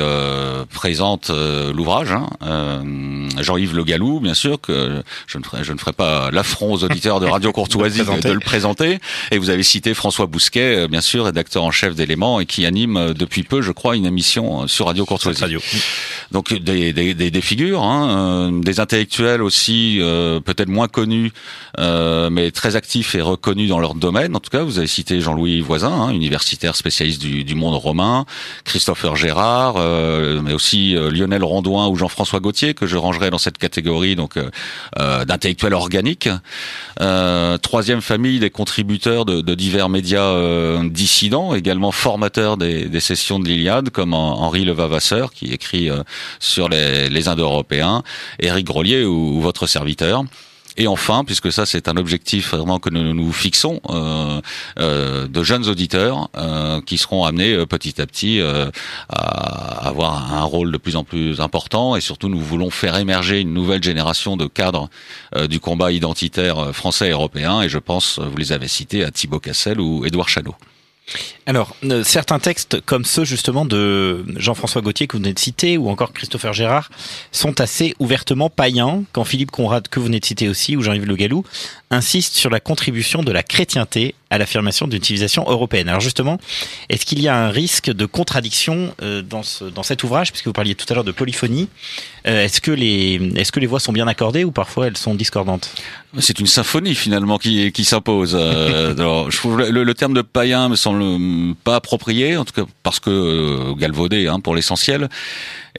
présente 0.79 1.29
euh, 1.29 1.73
l'ouvrage. 1.73 2.13
Hein. 2.13 2.29
Euh, 2.41 3.27
Jean-Yves 3.37 3.75
Le 3.75 3.83
Gallou, 3.83 4.21
bien 4.21 4.33
sûr, 4.33 4.61
que 4.61 5.03
je 5.27 5.37
ne 5.37 5.43
ferai, 5.43 5.65
je 5.65 5.73
ne 5.73 5.77
ferai 5.77 5.91
pas 5.91 6.31
l'affront 6.31 6.71
aux 6.71 6.85
auditeurs 6.85 7.19
de 7.19 7.25
Radio 7.25 7.51
Courtoisie 7.51 7.99
de, 8.23 8.31
le 8.31 8.39
présenter. 8.39 8.99
Et 9.31 9.39
vous 9.39 9.49
avez 9.49 9.63
cité 9.63 9.93
François 9.93 10.25
Bousquet, 10.25 10.77
euh, 10.77 10.87
bien 10.87 11.01
sûr, 11.01 11.25
rédacteur 11.25 11.65
en 11.65 11.71
chef 11.71 11.95
d'Éléments 11.95 12.39
et 12.39 12.45
qui 12.45 12.65
anime 12.65 13.13
depuis 13.13 13.43
peu, 13.43 13.61
je 13.61 13.73
crois, 13.73 13.97
une 13.97 14.05
émission 14.05 14.69
sur 14.69 14.85
Radio 14.85 15.05
Courtoisie. 15.05 15.41
Radio. 15.41 15.59
Donc 16.31 16.53
des, 16.53 16.93
des, 16.93 17.13
des, 17.13 17.29
des 17.29 17.41
figures, 17.41 17.83
hein, 17.83 18.49
des 18.53 18.79
intellectuels 18.79 19.41
aussi, 19.41 19.99
peut-être 20.45 20.69
moins 20.69 20.87
connus, 20.87 21.33
mais 21.77 22.51
très 22.51 22.77
actifs 22.77 23.15
et 23.15 23.21
reconnus 23.21 23.67
dans 23.67 23.79
leur 23.79 23.95
domaine. 23.95 24.33
En 24.33 24.39
tout 24.39 24.49
cas, 24.49 24.63
vous 24.63 24.77
avez 24.77 24.87
cité 24.87 25.19
Jean-Louis 25.19 25.59
Voisin, 25.59 25.91
hein, 25.91 26.11
universitaire 26.11 26.77
spécialiste 26.77 27.21
du, 27.21 27.43
du, 27.43 27.55
monde 27.55 27.75
romain, 27.75 28.25
Christopher 28.63 29.17
Gérard, 29.17 29.75
mais 30.41 30.53
aussi 30.53 30.68
euh, 30.75 31.09
Lionel 31.09 31.43
Rondouin 31.43 31.87
ou 31.87 31.95
Jean-François 31.95 32.39
Gauthier 32.39 32.73
que 32.73 32.85
je 32.85 32.97
rangerai 32.97 33.29
dans 33.29 33.37
cette 33.37 33.57
catégorie 33.57 34.15
donc 34.15 34.37
euh, 34.37 34.49
euh 34.99 35.25
d'intellectuels 35.25 35.73
organiques. 35.73 36.29
Troisième 37.61 38.01
famille 38.01 38.39
des 38.39 38.49
contributeurs 38.49 39.25
de, 39.25 39.55
divers 39.55 39.89
médias 39.89 40.33
dissidents, 40.85 41.53
également 41.53 41.91
formateurs 41.91 42.57
des, 42.57 42.99
sessions 42.99 43.39
de 43.39 43.47
l'Iliade, 43.47 43.89
comme 43.89 44.13
Henri 44.13 44.65
Levavasseur 44.65 45.31
qui 45.31 45.51
écrit 45.53 45.89
sur 46.39 46.69
les, 46.69 47.09
les 47.09 47.27
Indo-Européens, 47.27 48.03
Éric 48.39 48.65
Grolier 48.65 49.03
ou 49.03 49.39
votre 49.41 49.67
serviteur. 49.67 50.23
Et 50.79 50.87
enfin, 50.87 51.25
puisque 51.25 51.51
ça 51.51 51.65
c'est 51.65 51.89
un 51.89 51.97
objectif 51.97 52.51
vraiment 52.51 52.79
que 52.79 52.89
nous 52.89 53.13
nous 53.13 53.31
fixons, 53.33 53.81
de 54.77 55.43
jeunes 55.43 55.67
auditeurs 55.67 56.29
qui 56.85 56.97
seront 56.97 57.25
amenés 57.25 57.65
petit 57.65 58.01
à 58.01 58.05
petit 58.05 58.41
à 59.09 59.87
avoir 59.87 60.33
un 60.33 60.43
rôle 60.43 60.71
de 60.71 60.77
plus 60.77 60.95
en 60.95 61.03
plus 61.03 61.41
important 61.41 61.97
et 61.97 62.01
surtout 62.01 62.29
nous 62.29 62.39
voulons 62.39 62.69
faire 62.69 62.95
émerger 62.95 63.41
une 63.41 63.53
nouvelle 63.53 63.83
génération 63.83 64.37
de 64.37 64.47
cadres 64.47 64.89
du 65.49 65.59
combat 65.59 65.91
identitaire 65.91 66.73
français 66.73 67.09
et 67.09 67.11
européen 67.11 67.61
et 67.61 67.67
je 67.67 67.77
pense, 67.77 68.17
vous 68.17 68.37
les 68.37 68.53
avez 68.53 68.69
cités, 68.69 69.03
à 69.03 69.11
Thibaut 69.11 69.41
Cassel 69.41 69.81
ou 69.81 70.05
Édouard 70.05 70.29
Chanot. 70.29 70.55
Alors, 71.45 71.75
euh, 71.83 72.03
certains 72.03 72.39
textes 72.39 72.81
comme 72.81 73.05
ceux 73.05 73.23
justement 73.23 73.65
de 73.65 74.23
Jean-François 74.37 74.81
Gauthier 74.81 75.07
que 75.07 75.17
vous 75.17 75.23
venez 75.23 75.33
de 75.33 75.39
citer 75.39 75.77
ou 75.77 75.89
encore 75.89 76.13
Christopher 76.13 76.53
Gérard 76.53 76.89
sont 77.31 77.59
assez 77.59 77.95
ouvertement 77.99 78.49
païens 78.49 79.03
quand 79.13 79.23
Philippe 79.23 79.51
Conrad 79.51 79.87
que 79.87 79.99
vous 79.99 80.05
venez 80.05 80.19
de 80.19 80.25
citer 80.25 80.47
aussi 80.47 80.75
ou 80.75 80.81
Jean-Yves 80.81 81.05
Le 81.05 81.15
Gallou 81.15 81.43
insiste 81.89 82.35
sur 82.35 82.49
la 82.49 82.59
contribution 82.59 83.23
de 83.23 83.31
la 83.31 83.43
chrétienté 83.43 84.13
à 84.29 84.37
l'affirmation 84.37 84.87
d'une 84.87 85.03
civilisation 85.03 85.45
européenne. 85.47 85.89
Alors 85.89 86.01
justement, 86.01 86.37
est-ce 86.89 87.05
qu'il 87.05 87.21
y 87.21 87.27
a 87.27 87.35
un 87.35 87.49
risque 87.49 87.91
de 87.91 88.05
contradiction 88.05 88.93
euh, 89.01 89.21
dans, 89.21 89.43
ce, 89.43 89.65
dans 89.65 89.83
cet 89.83 90.03
ouvrage? 90.03 90.31
Puisque 90.31 90.45
vous 90.47 90.53
parliez 90.53 90.75
tout 90.75 90.85
à 90.89 90.93
l'heure 90.93 91.03
de 91.03 91.11
polyphonie 91.11 91.67
euh, 92.27 92.43
Est-ce 92.43 92.61
que 92.61 92.71
les 92.71 93.19
est-ce 93.35 93.51
que 93.51 93.59
les 93.59 93.67
voix 93.67 93.79
sont 93.79 93.93
bien 93.93 94.07
accordées 94.07 94.43
ou 94.43 94.51
parfois 94.51 94.87
elles 94.87 94.97
sont 94.97 95.15
discordantes? 95.15 95.71
C'est 96.19 96.39
une 96.39 96.47
symphonie 96.47 96.95
finalement 96.95 97.37
qui 97.37 97.71
qui 97.71 97.85
s'impose. 97.85 98.31
je 98.37 99.37
trouve 99.37 99.59
le, 99.59 99.83
le, 99.83 99.93
terme 99.93 100.13
de 100.13 100.21
païen 100.21 100.69
me 100.69 100.75
semble 100.75 101.55
pas 101.63 101.75
approprié, 101.75 102.37
en 102.37 102.45
tout 102.45 102.53
cas 102.53 102.69
parce 102.83 102.99
que 102.99 103.09
euh, 103.09 103.73
galvaudé 103.75 104.27
hein, 104.27 104.39
pour 104.39 104.55
l'essentiel. 104.55 105.09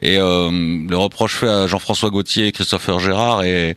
Et 0.01 0.17
euh, 0.17 0.49
le 0.51 0.97
reproche 0.97 1.35
fait 1.35 1.47
à 1.47 1.67
Jean-François 1.67 2.09
Gauthier 2.09 2.47
et 2.47 2.51
Christopher 2.51 2.99
Gérard 2.99 3.41
euh, 3.45 3.73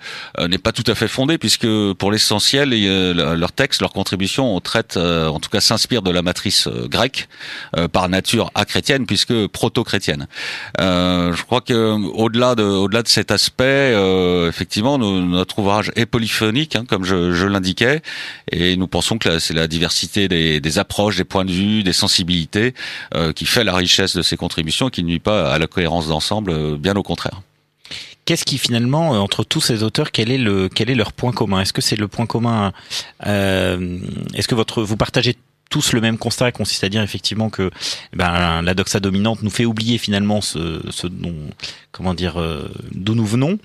n'est 0.49 0.59
pas 0.59 0.73
tout 0.73 0.85
à 0.91 0.95
fait 0.95 1.09
fondé 1.09 1.37
puisque 1.37 1.67
pour 1.95 2.11
l'essentiel, 2.11 2.71
euh, 2.73 3.37
leur 3.37 3.53
texte, 3.53 3.83
leur 3.83 3.93
contribution, 3.93 4.57
on 4.57 4.61
traite, 4.61 4.97
en 4.97 5.39
tout 5.39 5.51
cas 5.51 5.61
s'inspire 5.61 6.03
de 6.03 6.11
la 6.11 6.23
matrice 6.23 6.69
grecque 6.69 7.29
par 7.93 8.09
nature 8.09 8.51
chrétienne 8.67 9.07
puisque 9.07 9.47
proto-chrétienne. 9.49 10.27
je 10.79 11.43
crois 11.43 11.61
que 11.61 11.75
au-delà 11.75 12.55
de, 12.55 12.89
de 12.89 13.09
cet 13.09 13.31
aspect, 13.31 13.95
effectivement, 14.49 14.99
notre 14.99 15.59
ouvrage 15.59 15.93
est 15.97 16.07
polyphonique, 16.07 16.77
hein, 16.77 16.85
comme 16.89 17.05
je, 17.05 17.33
je 17.33 17.47
l'indiquais, 17.47 18.03
et 18.51 18.77
nous 18.77 18.87
pensons 18.87 19.19
que 19.19 19.39
c'est 19.39 19.55
la 19.55 19.67
diversité 19.67 20.29
des, 20.29 20.61
des, 20.61 20.79
approches, 20.79 21.17
des 21.17 21.25
points 21.25 21.45
de 21.45 21.53
vue, 21.53 21.83
des 21.83 21.93
sensibilités 21.93 22.75
qui 23.35 23.47
fait 23.47 23.65
la 23.65 23.75
richesse 23.75 24.17
de 24.17 24.23
ces 24.23 24.37
contributions, 24.37 24.89
qui 24.89 25.03
ne 25.03 25.09
nuit 25.09 25.19
pas 25.19 25.53
à 25.53 25.59
la 25.59 25.67
cohérence 25.67 26.09
ensemble, 26.15 26.51
euh, 26.51 26.77
bien 26.77 26.95
au 26.97 27.03
contraire. 27.03 27.43
Qu'est-ce 28.25 28.45
qui 28.45 28.57
finalement, 28.57 29.15
euh, 29.15 29.19
entre 29.19 29.45
tous 29.45 29.61
ces 29.61 29.83
auteurs, 29.83 30.11
quel 30.11 30.31
est 30.31 30.39
le 30.39 30.69
quel 30.69 30.89
est 30.89 30.95
leur 30.95 31.13
point 31.13 31.33
commun? 31.33 31.61
Est-ce 31.61 31.73
que 31.73 31.83
c'est 31.83 31.97
le 31.97 32.09
point 32.09 32.27
commun 32.27 32.73
euh, 33.27 33.99
Est-ce 34.35 34.49
que 34.49 34.55
votre 34.55 34.83
vous 34.83 34.97
partagez 34.97 35.37
tous 35.71 35.93
le 35.93 36.01
même 36.01 36.19
constat, 36.19 36.53
consiste 36.53 36.85
à 36.85 36.89
dire 36.89 37.03
effectivement 37.03 37.51
que 37.51 37.71
ben, 38.13 38.63
la 38.63 38.75
doxa 38.75 39.01
dominante 39.01 39.43
nous 39.43 39.51
fait 39.51 39.65
oublier 39.65 39.99
finalement 39.99 40.41
ce, 40.41 40.81
ce 40.91 41.07
dont, 41.07 41.35
comment 41.95 42.13
dire, 42.13 42.41
euh, 42.41 42.69
d'où 42.93 43.15
nous 43.15 43.25
venons. 43.25 43.57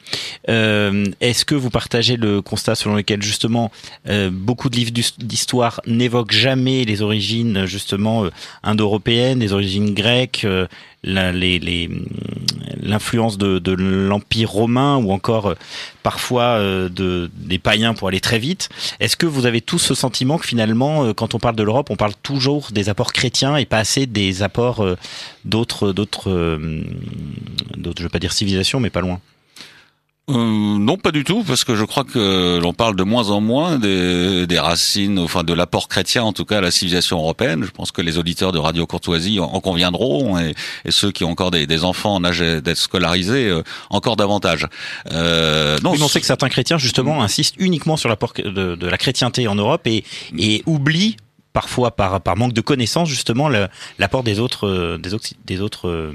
Euh, 0.50 1.06
Est-ce 1.20 1.46
que 1.46 1.56
vous 1.56 1.72
partagez 1.72 2.16
le 2.16 2.44
constat 2.44 2.76
selon 2.76 2.96
lequel 2.96 3.24
justement 3.24 3.72
euh, 4.08 4.30
beaucoup 4.32 4.70
de 4.70 4.76
livres 4.76 4.92
d'histoire 4.92 5.82
n'évoquent 5.88 6.32
jamais 6.32 6.86
les 6.86 7.02
origines 7.02 7.66
justement 7.66 8.26
euh, 8.26 8.30
indo-européennes, 8.62 9.40
les 9.40 9.52
origines 9.52 9.96
grecques, 9.96 10.46
l'influence 11.04 13.40
de, 13.40 13.58
de 13.58 13.72
l'empire 13.72 14.52
romain 14.52 14.98
ou 14.98 15.12
encore 15.12 15.56
parfois 16.04 16.60
de 16.60 17.32
des 17.34 17.58
païens 17.58 17.94
pour 17.94 18.10
aller 18.10 18.20
très 18.20 18.38
vite? 18.38 18.68
Est-ce 19.00 19.16
que 19.16 19.26
vous 19.26 19.46
avez 19.46 19.62
tous 19.62 19.80
ce 19.80 19.96
sentiment 19.96 20.38
que 20.38 20.46
finalement, 20.46 21.14
quand 21.14 21.36
on 21.36 21.40
parle 21.40 21.56
de 21.56 21.64
l'Europe, 21.64 21.90
on 21.90 21.96
parle 21.96 22.12
toujours 22.22 22.68
des 22.72 22.90
apports 22.90 23.14
chrétiens 23.14 23.56
et 23.56 23.66
pas 23.66 23.78
assez 23.78 24.08
des 24.08 24.44
apports 24.44 24.86
d'autres 25.46 25.94
d'autres 25.94 26.60
d'autres 27.78 28.00
je 28.00 28.04
vais 28.04 28.10
pas 28.10 28.20
dire 28.20 28.34
civilisation, 28.34 28.80
mais 28.80 28.90
pas 28.90 29.02
loin. 29.02 29.20
Euh, 30.30 30.78
non, 30.78 30.98
pas 30.98 31.12
du 31.12 31.24
tout, 31.24 31.44
parce 31.44 31.64
que 31.64 31.76
je 31.76 31.84
crois 31.84 32.04
que 32.04 32.60
l'on 32.60 32.74
parle 32.74 32.96
de 32.96 33.04
moins 33.04 33.32
en 33.32 33.42
moins 33.42 33.80
des, 33.80 34.46
des, 34.46 34.60
racines, 34.60 35.18
enfin 35.18 35.44
de 35.44 35.54
l'apport 35.54 35.88
chrétien, 35.88 36.24
en 36.24 36.34
tout 36.34 36.46
cas 36.46 36.60
à 36.60 36.62
la 36.62 36.70
civilisation 36.70 37.18
européenne. 37.18 37.64
Je 37.64 37.72
pense 37.72 37.92
que 37.92 38.02
les 38.02 38.20
auditeurs 38.20 38.52
de 38.52 38.60
Radio 38.60 38.86
Courtoisie 38.86 39.40
en, 39.40 39.60
conviendront, 39.60 40.38
et, 40.38 40.54
et, 40.86 40.92
ceux 40.92 41.12
qui 41.12 41.24
ont 41.24 41.32
encore 41.32 41.50
des, 41.50 41.66
des 41.66 41.84
enfants 41.84 42.14
en 42.14 42.24
âge 42.24 42.40
d'être 42.40 42.78
scolarisés, 42.78 43.48
euh, 43.48 43.64
encore 43.90 44.18
davantage. 44.18 44.68
Euh, 45.12 45.78
non, 45.84 45.94
on 46.00 46.08
sait 46.08 46.20
que 46.20 46.28
certains 46.28 46.50
chrétiens 46.50 46.78
justement 46.78 47.24
insistent 47.24 47.56
uniquement 47.58 47.98
sur 47.98 48.08
l'apport 48.08 48.34
de, 48.38 48.76
de, 48.76 48.88
la 48.88 48.98
chrétienté 48.98 49.48
en 49.48 49.56
Europe 49.56 49.88
et, 49.88 50.04
et 50.38 50.62
oublient 50.68 51.18
parfois 51.54 51.96
par, 51.96 52.22
par 52.22 52.38
manque 52.38 52.54
de 52.54 52.62
connaissances 52.62 53.10
justement 53.10 53.50
l'apport 53.98 54.22
des 54.22 54.40
autres 54.40 54.68
euh, 54.68 54.98
des 55.00 55.16
autres 55.16 55.30
des 55.46 55.62
autres 55.62 56.14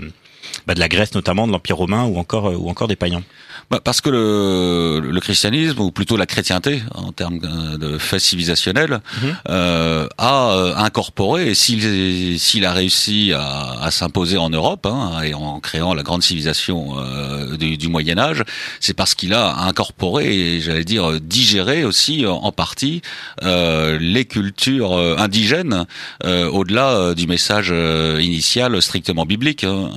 bah, 0.66 0.74
de 0.74 0.80
la 0.80 0.88
Grèce 0.88 1.14
notamment, 1.14 1.46
de 1.46 1.52
l'Empire 1.52 1.76
romain 1.76 2.04
ou 2.04 2.18
encore 2.18 2.52
ou 2.60 2.68
encore 2.68 2.88
des 2.88 2.96
païens. 2.96 3.22
Bah 3.70 3.80
parce 3.82 4.00
que 4.00 4.10
le, 4.10 5.00
le, 5.00 5.20
christianisme, 5.20 5.80
ou 5.80 5.90
plutôt 5.90 6.16
la 6.16 6.26
chrétienté, 6.26 6.82
en 6.94 7.12
termes 7.12 7.38
de 7.38 7.96
fait 7.96 8.18
civilisationnel, 8.18 9.00
mhm. 9.22 9.36
euh, 9.48 10.08
a 10.18 10.50
euh, 10.50 10.76
incorporé, 10.76 11.50
et 11.50 11.54
s'il 11.54 12.38
s'il 12.38 12.66
a 12.66 12.72
réussi 12.72 13.32
à, 13.32 13.78
à 13.80 13.90
s'imposer 13.90 14.36
en 14.36 14.50
Europe, 14.50 14.86
hein, 14.86 15.22
et 15.22 15.32
en 15.32 15.60
créant 15.60 15.94
la 15.94 16.02
grande 16.02 16.22
civilisation 16.22 16.98
euh, 16.98 17.56
du, 17.56 17.78
du, 17.78 17.88
Moyen 17.88 18.18
Âge, 18.18 18.44
c'est 18.80 18.94
parce 18.94 19.14
qu'il 19.14 19.32
a 19.32 19.62
incorporé, 19.62 20.26
et 20.26 20.60
j'allais 20.60 20.84
dire 20.84 21.20
digéré 21.20 21.84
aussi 21.84 22.26
en 22.26 22.52
partie 22.52 23.00
euh, 23.42 23.98
les 24.00 24.24
cultures 24.24 24.92
euh, 24.92 25.16
indigènes, 25.18 25.86
euh, 26.24 26.48
au-delà 26.48 27.14
du 27.14 27.26
message 27.26 27.72
initial 28.20 28.80
strictement 28.82 29.26
biblique, 29.26 29.64
hein, 29.64 29.90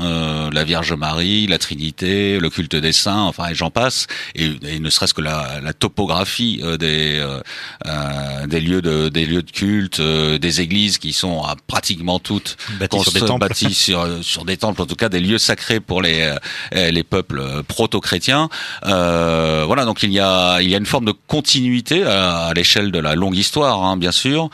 la 0.52 0.64
Vierge 0.64 0.94
Marie, 0.94 1.48
la 1.48 1.58
Trinité, 1.58 2.40
le 2.40 2.50
culte 2.50 2.76
des 2.76 2.92
saints, 2.92 3.22
enfin 3.22 3.54
j'en 3.54 3.70
passe, 3.70 4.08
et, 4.36 4.80
ne 4.80 4.90
serait-ce 4.90 5.14
que 5.14 5.22
la, 5.22 5.60
la 5.62 5.74
topographie 5.74 6.60
euh, 6.64 6.78
des 6.78 7.18
euh, 7.20 7.42
euh, 7.86 8.48
des 8.48 8.60
lieux 8.60 8.82
de 8.82 9.10
des 9.10 9.26
lieux 9.26 9.44
de 9.44 9.52
culte, 9.52 10.02
des 10.02 10.62
églises 10.62 10.98
qui 10.98 11.14
sont 11.14 11.44
pratiquement 11.68 12.20
toutes 12.20 12.58
bâties 12.80 13.00
sur 13.02 13.12
des 13.12 13.20
temples, 13.22 13.48
bâties 13.48 13.74
sur, 13.74 14.08
sur 14.22 14.46
des 14.46 14.58
temples, 14.58 14.82
en 14.82 14.86
tout 14.86 14.96
cas 14.96 15.10
des 15.10 15.20
lieux 15.20 15.38
sacrés 15.38 15.80
pour 15.80 16.02
les 16.02 16.36
les 16.74 17.04
peuples 17.04 17.64
proto-chrétiens. 17.68 18.50
voilà, 18.84 19.86
donc 19.86 20.04
il 20.04 20.12
y 20.12 20.20
a 20.20 20.60
il 20.62 20.70
y 20.70 20.76
a 20.76 20.78
une 20.78 20.86
forme 20.86 21.06
de 21.06 21.14
continuité 21.28 22.04
à, 22.04 22.52
l'échelle 22.56 22.92
de 22.92 23.00
la 23.00 23.16
longue 23.16 23.36
histoire, 23.36 23.84
hein, 23.84 23.98
bien 23.98 24.12
sûr, 24.12 24.50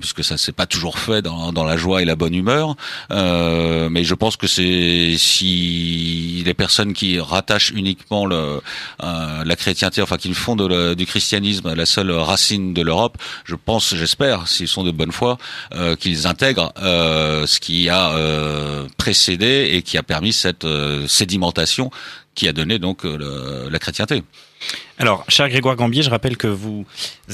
puisque 0.00 0.24
ça 0.24 0.36
s'est 0.36 0.52
pas 0.52 0.66
toujours 0.66 0.98
fait 0.98 1.22
dans, 1.22 1.52
dans 1.52 1.64
la 1.64 1.76
joie 1.76 2.02
et 2.02 2.04
la 2.04 2.16
bonne 2.16 2.34
humeur, 2.34 2.76
mais 3.10 4.04
je 4.04 4.14
pense 4.14 4.36
que 4.36 4.46
c'est 4.46 5.16
si 5.22 6.42
les 6.44 6.54
personnes 6.54 6.92
qui 6.92 7.20
rattachent 7.20 7.70
uniquement 7.70 8.26
le 8.26 8.42
euh, 8.42 8.60
euh, 9.02 9.44
la 9.44 9.56
chrétienté, 9.56 10.02
enfin 10.02 10.16
qu'ils 10.16 10.34
font 10.34 10.56
du 10.56 11.06
christianisme 11.06 11.74
la 11.74 11.86
seule 11.86 12.10
racine 12.10 12.74
de 12.74 12.82
l'Europe, 12.82 13.16
je 13.44 13.54
pense, 13.54 13.94
j'espère, 13.94 14.48
s'ils 14.48 14.68
sont 14.68 14.84
de 14.84 14.90
bonne 14.90 15.12
foi, 15.12 15.38
euh, 15.74 15.96
qu'ils 15.96 16.26
intègrent 16.26 16.72
ce 16.76 17.60
qui 17.60 17.88
a 17.88 18.12
précédé 18.96 19.70
et 19.72 19.82
qui 19.82 19.98
a 19.98 20.02
permis 20.02 20.32
cette 20.32 20.66
sédimentation 21.06 21.90
qui 22.34 22.48
a 22.48 22.52
donné 22.52 22.78
donc 22.78 23.04
la 23.04 23.78
chrétienté. 23.78 24.22
Alors, 24.98 25.24
cher 25.28 25.48
Grégoire 25.48 25.74
Gambier, 25.74 26.02
je 26.02 26.10
rappelle 26.10 26.36
que 26.36 26.46
vous 26.46 26.86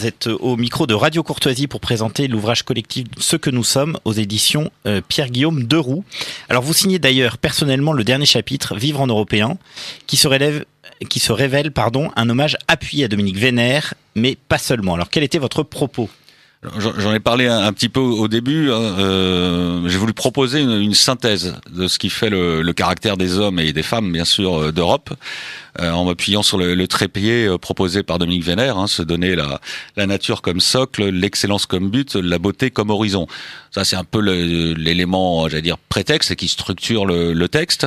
êtes 0.02 0.28
au 0.28 0.56
micro 0.56 0.86
de 0.86 0.94
Radio 0.94 1.22
Courtoisie 1.22 1.66
pour 1.66 1.80
présenter 1.80 2.26
l'ouvrage 2.26 2.62
collectif 2.62 3.06
Ce 3.18 3.36
que 3.36 3.50
nous 3.50 3.64
sommes 3.64 3.98
aux 4.04 4.12
éditions 4.12 4.70
Pierre-Guillaume 5.08 5.64
Deroux. 5.64 6.04
Alors, 6.48 6.62
vous 6.62 6.72
signez 6.72 6.98
d'ailleurs 6.98 7.36
personnellement 7.36 7.92
le 7.92 8.02
dernier 8.02 8.26
chapitre, 8.26 8.76
Vivre 8.76 9.00
en 9.00 9.06
européen, 9.06 9.58
qui 10.06 10.16
se 10.16 10.26
relève 10.26 10.64
qui 11.08 11.20
se 11.20 11.32
révèle 11.32 11.70
pardon, 11.70 12.10
un 12.16 12.28
hommage 12.28 12.56
appuyé 12.66 13.04
à 13.04 13.08
Dominique 13.08 13.36
Vénère, 13.36 13.94
mais 14.16 14.36
pas 14.48 14.58
seulement. 14.58 14.94
Alors 14.94 15.10
quel 15.10 15.22
était 15.22 15.38
votre 15.38 15.62
propos? 15.62 16.10
J'en 16.78 17.14
ai 17.14 17.20
parlé 17.20 17.46
un, 17.46 17.72
petit 17.72 17.88
peu 17.88 18.00
au 18.00 18.26
début. 18.26 18.72
Hein, 18.72 18.96
euh, 18.98 19.88
J'ai 19.88 19.96
voulu 19.96 20.12
proposer 20.12 20.60
une, 20.60 20.92
synthèse 20.92 21.54
de 21.70 21.86
ce 21.86 22.00
qui 22.00 22.10
fait 22.10 22.30
le, 22.30 22.72
caractère 22.72 23.16
des 23.16 23.38
hommes 23.38 23.60
et 23.60 23.72
des 23.72 23.84
femmes, 23.84 24.10
bien 24.10 24.24
sûr, 24.24 24.58
euh, 24.60 24.72
d'Europe. 24.72 25.10
Euh, 25.80 25.90
en 25.90 26.04
m'appuyant 26.04 26.42
sur 26.42 26.58
le, 26.58 26.74
le, 26.74 26.88
trépied 26.88 27.46
euh, 27.46 27.58
proposé 27.58 28.02
par 28.02 28.18
Dominique 28.18 28.44
Vénère, 28.44 28.78
hein, 28.78 28.86
se 28.86 29.02
donner 29.02 29.34
la, 29.34 29.60
la 29.96 30.06
nature 30.06 30.42
comme 30.42 30.60
socle, 30.60 31.08
l'excellence 31.08 31.66
comme 31.66 31.90
but, 31.90 32.14
la 32.14 32.38
beauté 32.38 32.70
comme 32.70 32.90
horizon. 32.90 33.26
Ça, 33.70 33.84
c'est 33.84 33.96
un 33.96 34.04
peu 34.04 34.20
l'élément, 34.20 35.48
j'allais 35.48 35.62
dire, 35.62 35.76
prétexte 35.88 36.34
qui 36.36 36.48
structure 36.48 37.04
le, 37.04 37.32
le 37.32 37.48
texte. 37.48 37.86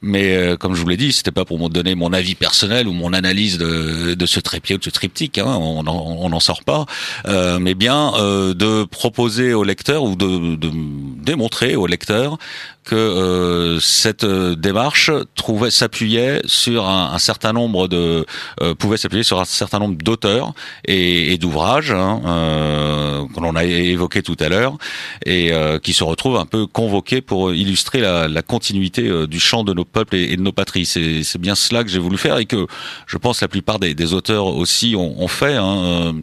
Mais 0.00 0.36
euh, 0.36 0.56
comme 0.56 0.74
je 0.74 0.80
vous 0.80 0.88
l'ai 0.88 0.96
dit, 0.96 1.12
c'était 1.12 1.30
pas 1.30 1.44
pour 1.44 1.58
me 1.58 1.68
donner 1.68 1.94
mon 1.94 2.12
avis 2.12 2.34
personnel 2.34 2.88
ou 2.88 2.92
mon 2.92 3.12
analyse 3.12 3.58
de, 3.58 4.14
de 4.14 4.26
ce 4.26 4.40
trépied 4.40 4.76
ou 4.76 4.78
de 4.78 4.84
ce 4.84 4.90
triptyque. 4.90 5.38
Hein, 5.38 5.56
on 5.58 6.28
n'en 6.28 6.40
sort 6.40 6.64
pas. 6.64 6.86
Euh, 7.26 7.58
mais 7.58 7.74
bien 7.74 7.88
bien 7.88 8.12
de 8.54 8.84
proposer 8.84 9.54
au 9.54 9.64
lecteur 9.64 10.02
ou 10.02 10.14
de, 10.14 10.56
de 10.56 10.70
démontrer 11.24 11.74
au 11.74 11.86
lecteur 11.86 12.36
que 12.88 12.96
euh, 12.96 13.80
cette 13.80 14.24
euh, 14.24 14.56
démarche 14.56 15.10
trouvait 15.34 15.70
s'appuyait 15.70 16.40
sur 16.46 16.88
un, 16.88 17.12
un, 17.12 17.18
certain 17.30 17.52
nombre 17.52 17.88
de 17.88 18.24
euh, 18.62 18.74
pouvait 18.74 18.96
s'appuyer 18.96 19.22
sur 19.22 19.38
un 19.40 19.44
certain 19.44 19.78
nombre 19.78 19.96
d'auteurs 19.96 20.54
et, 20.86 21.32
et 21.32 21.38
d'ouvrages 21.38 21.92
hein, 21.92 22.20
euh, 22.24 23.24
que 23.34 23.40
l'on 23.40 23.54
a 23.56 23.64
évoqué 23.64 24.22
tout 24.22 24.36
à 24.40 24.48
l'heure 24.48 24.76
et 25.26 25.52
qui 25.82 25.92
se 25.92 26.04
retrouvent 26.04 26.38
un 26.38 26.46
peu 26.46 26.66
convoqués 26.66 27.20
pour 27.20 27.52
illustrer 27.52 28.00
la, 28.00 28.28
la 28.28 28.42
continuité 28.42 29.02
du 29.26 29.40
chant 29.40 29.62
de 29.64 29.72
nos 29.74 29.84
peuples 29.84 30.16
et, 30.16 30.32
et 30.32 30.36
de 30.36 30.42
nos 30.42 30.52
patries. 30.52 30.86
C'est 30.86 31.40
bien 31.40 31.54
cela 31.54 31.84
que 31.84 31.90
j'ai 31.90 31.98
voulu 31.98 32.18
faire 32.18 32.38
et 32.38 32.46
que 32.46 32.66
je 33.06 33.16
pense 33.18 33.40
la 33.40 33.48
plupart 33.48 33.78
des, 33.78 33.94
des 33.94 34.12
auteurs 34.12 34.46
aussi 34.46 34.94
ont, 34.96 35.20
ont 35.20 35.28
fait. 35.28 35.56
Hein. 35.56 36.14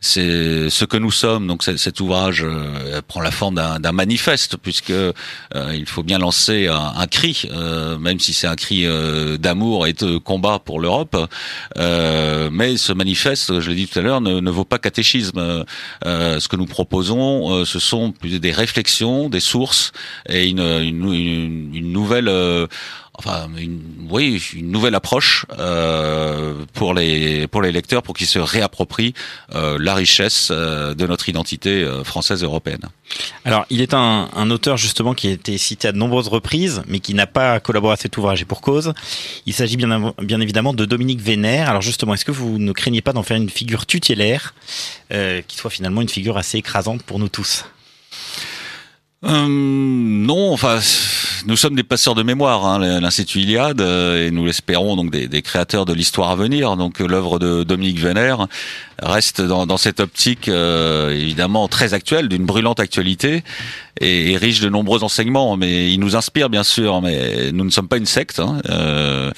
C'est 0.00 0.70
ce 0.70 0.84
que 0.84 0.96
nous 0.96 1.10
sommes. 1.10 1.46
Donc 1.46 1.62
cet 1.64 2.00
ouvrage 2.00 2.44
prend 3.08 3.20
la 3.20 3.30
forme 3.30 3.56
d'un 3.56 3.92
manifeste 3.92 4.56
puisque 4.56 4.92
il 5.54 5.86
faut 5.86 6.02
bien 6.02 6.18
lancer 6.18 6.68
un, 6.68 7.06
cri, 7.06 7.42
euh, 7.50 7.98
même 7.98 8.18
si 8.18 8.32
c'est 8.32 8.46
un 8.46 8.56
cri 8.56 8.86
euh, 8.86 9.36
d'amour 9.36 9.86
et 9.86 9.92
de 9.92 10.18
combat 10.18 10.41
pour 10.64 10.80
l'Europe. 10.80 11.16
Euh, 11.78 12.50
mais 12.52 12.76
ce 12.76 12.92
manifeste, 12.92 13.60
je 13.60 13.70
l'ai 13.70 13.76
dit 13.76 13.88
tout 13.88 13.98
à 13.98 14.02
l'heure, 14.02 14.20
ne, 14.20 14.50
vaut 14.50 14.64
pas 14.64 14.78
catéchisme. 14.78 15.64
ce 16.04 16.48
que 16.48 16.56
nous 16.56 16.66
proposons, 16.66 17.64
ce 17.64 17.78
sont 17.78 18.12
des 18.22 18.52
réflexions, 18.52 19.28
des 19.28 19.40
sources 19.40 19.92
et 20.28 20.48
une, 20.48 20.60
une 20.60 21.92
nouvelle 21.92 22.28
enfin 23.14 23.48
une, 23.56 23.80
oui, 24.10 24.42
une 24.54 24.70
nouvelle 24.70 24.94
approche 24.94 25.46
euh, 25.58 26.64
pour 26.72 26.94
les 26.94 27.46
pour 27.46 27.62
les 27.62 27.72
lecteurs 27.72 28.02
pour 28.02 28.14
qu'ils 28.14 28.26
se 28.26 28.38
réapproprient 28.38 29.14
euh, 29.54 29.78
la 29.80 29.94
richesse 29.94 30.48
euh, 30.50 30.94
de 30.94 31.06
notre 31.06 31.28
identité 31.28 31.82
euh, 31.82 32.04
française 32.04 32.42
et 32.42 32.46
européenne. 32.46 32.88
Alors, 33.44 33.66
il 33.70 33.80
est 33.80 33.94
un, 33.94 34.30
un, 34.34 34.50
auteur 34.50 34.76
justement 34.76 35.14
qui 35.14 35.28
a 35.28 35.32
été 35.32 35.58
cité 35.58 35.88
à 35.88 35.92
de 35.92 35.98
nombreuses 35.98 36.28
reprises, 36.28 36.82
mais 36.86 37.00
qui 37.00 37.14
n'a 37.14 37.26
pas 37.26 37.60
collaboré 37.60 37.94
à 37.94 37.96
cet 37.96 38.16
ouvrage 38.16 38.40
et 38.42 38.44
pour 38.44 38.60
cause. 38.60 38.94
Il 39.46 39.52
s'agit 39.52 39.76
bien, 39.76 40.14
bien 40.22 40.40
évidemment 40.40 40.72
de 40.72 40.84
Dominique 40.84 41.20
Vénère. 41.20 41.68
Alors 41.68 41.82
justement, 41.82 42.14
est-ce 42.14 42.24
que 42.24 42.30
vous 42.30 42.58
ne 42.58 42.72
craignez 42.72 43.02
pas 43.02 43.12
d'en 43.12 43.22
faire 43.22 43.36
une 43.36 43.50
figure 43.50 43.86
tutélaire, 43.86 44.54
euh, 45.12 45.42
qui 45.46 45.56
soit 45.56 45.70
finalement 45.70 46.00
une 46.00 46.08
figure 46.08 46.38
assez 46.38 46.58
écrasante 46.58 47.02
pour 47.02 47.18
nous 47.18 47.28
tous? 47.28 47.64
Euh, 49.24 49.46
non, 49.48 50.52
enfin, 50.52 50.80
nous 51.46 51.56
sommes 51.56 51.74
des 51.74 51.82
passeurs 51.82 52.14
de 52.14 52.22
mémoire, 52.22 52.66
hein, 52.66 53.00
l'Institut 53.00 53.40
Iliade, 53.40 53.80
euh, 53.80 54.26
et 54.26 54.30
nous 54.30 54.44
l'espérons 54.44 54.96
donc 54.96 55.10
des, 55.10 55.28
des, 55.28 55.42
créateurs 55.42 55.84
de 55.84 55.92
l'histoire 55.92 56.30
à 56.30 56.36
venir. 56.36 56.76
Donc 56.76 57.00
l'œuvre 57.00 57.38
de 57.38 57.62
Dominique 57.64 57.98
Vénère 57.98 58.46
reste 59.00 59.40
dans, 59.40 59.66
dans 59.66 59.76
cette 59.76 60.00
optique 60.00 60.48
euh, 60.48 61.10
évidemment 61.10 61.68
très 61.68 61.94
actuelle, 61.94 62.28
d'une 62.28 62.46
brûlante 62.46 62.78
actualité 62.78 63.42
et, 64.00 64.36
riche 64.36 64.60
de 64.60 64.68
nombreux 64.68 65.02
enseignements. 65.02 65.56
Mais 65.56 65.92
il 65.92 65.98
nous 65.98 66.16
inspire 66.16 66.48
bien 66.48 66.62
sûr, 66.62 67.02
mais 67.02 67.50
nous 67.52 67.64
ne 67.64 67.70
sommes 67.70 67.88
pas 67.88 67.96
une 67.96 68.06
secte. 68.06 68.38
Hein, 68.38 68.60
euh, 68.68 69.30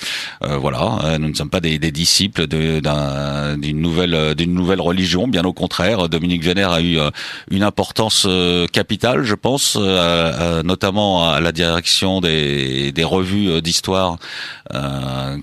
euh 0.42 0.56
voilà, 0.58 1.18
nous 1.18 1.28
ne 1.28 1.34
sommes 1.34 1.50
pas 1.50 1.60
des, 1.60 1.78
des 1.78 1.90
disciples 1.90 2.46
d'une 2.46 3.80
nouvelle 3.80 4.34
d'une 4.34 4.54
nouvelle 4.54 4.80
religion. 4.80 5.28
Bien 5.28 5.44
au 5.44 5.52
contraire, 5.52 6.08
Dominique 6.08 6.44
Vénère 6.44 6.72
a 6.72 6.82
eu 6.82 6.98
une 7.50 7.62
importance 7.62 8.26
capitale, 8.72 9.24
je 9.24 9.34
pense, 9.34 9.76
notamment 9.76 11.28
à 11.28 11.40
la 11.40 11.52
direction 11.52 11.93
des, 12.20 12.92
des 12.92 13.04
revues 13.04 13.60
d'histoire 13.62 14.18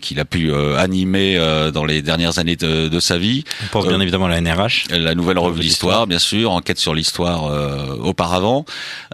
qu'il 0.01 0.20
a 0.20 0.25
pu 0.25 0.53
animer 0.53 1.38
dans 1.74 1.86
les 1.86 2.01
dernières 2.01 2.39
années 2.39 2.55
de, 2.55 2.88
de 2.88 3.00
sa 3.00 3.17
vie. 3.17 3.43
On 3.65 3.67
pense 3.67 3.88
bien 3.88 4.00
évidemment 4.01 4.27
la 4.27 4.41
NRH. 4.41 4.86
La 4.89 5.15
nouvelle 5.15 5.39
revue 5.39 5.62
d'histoire, 5.62 6.08
bien 6.08 6.20
sûr, 6.20 6.51
enquête 6.51 6.79
sur 6.79 6.93
l'histoire 6.93 7.46
euh, 7.46 7.96
auparavant, 8.01 8.65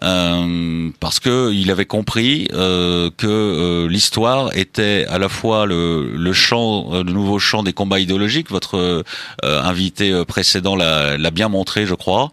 euh, 0.04 0.90
parce 1.00 1.20
que 1.20 1.52
il 1.54 1.72
avait 1.72 1.86
compris 1.86 2.48
euh, 2.54 3.10
que 3.16 3.28
euh, 3.28 3.88
l'histoire 3.88 4.56
était 4.56 5.06
à 5.10 5.18
la 5.18 5.30
fois 5.30 5.66
le, 5.66 6.12
le 6.16 6.34
champ, 6.34 6.90
le 6.94 7.12
nouveau 7.12 7.40
champ 7.40 7.64
des 7.64 7.74
combats 7.74 8.00
idéologiques. 8.00 8.50
Votre 8.50 9.04
invité 9.44 10.24
précédent 10.26 10.76
l'a 10.76 11.32
bien 11.32 11.50
montré, 11.50 11.86
je 11.86 11.96
crois, 11.96 12.32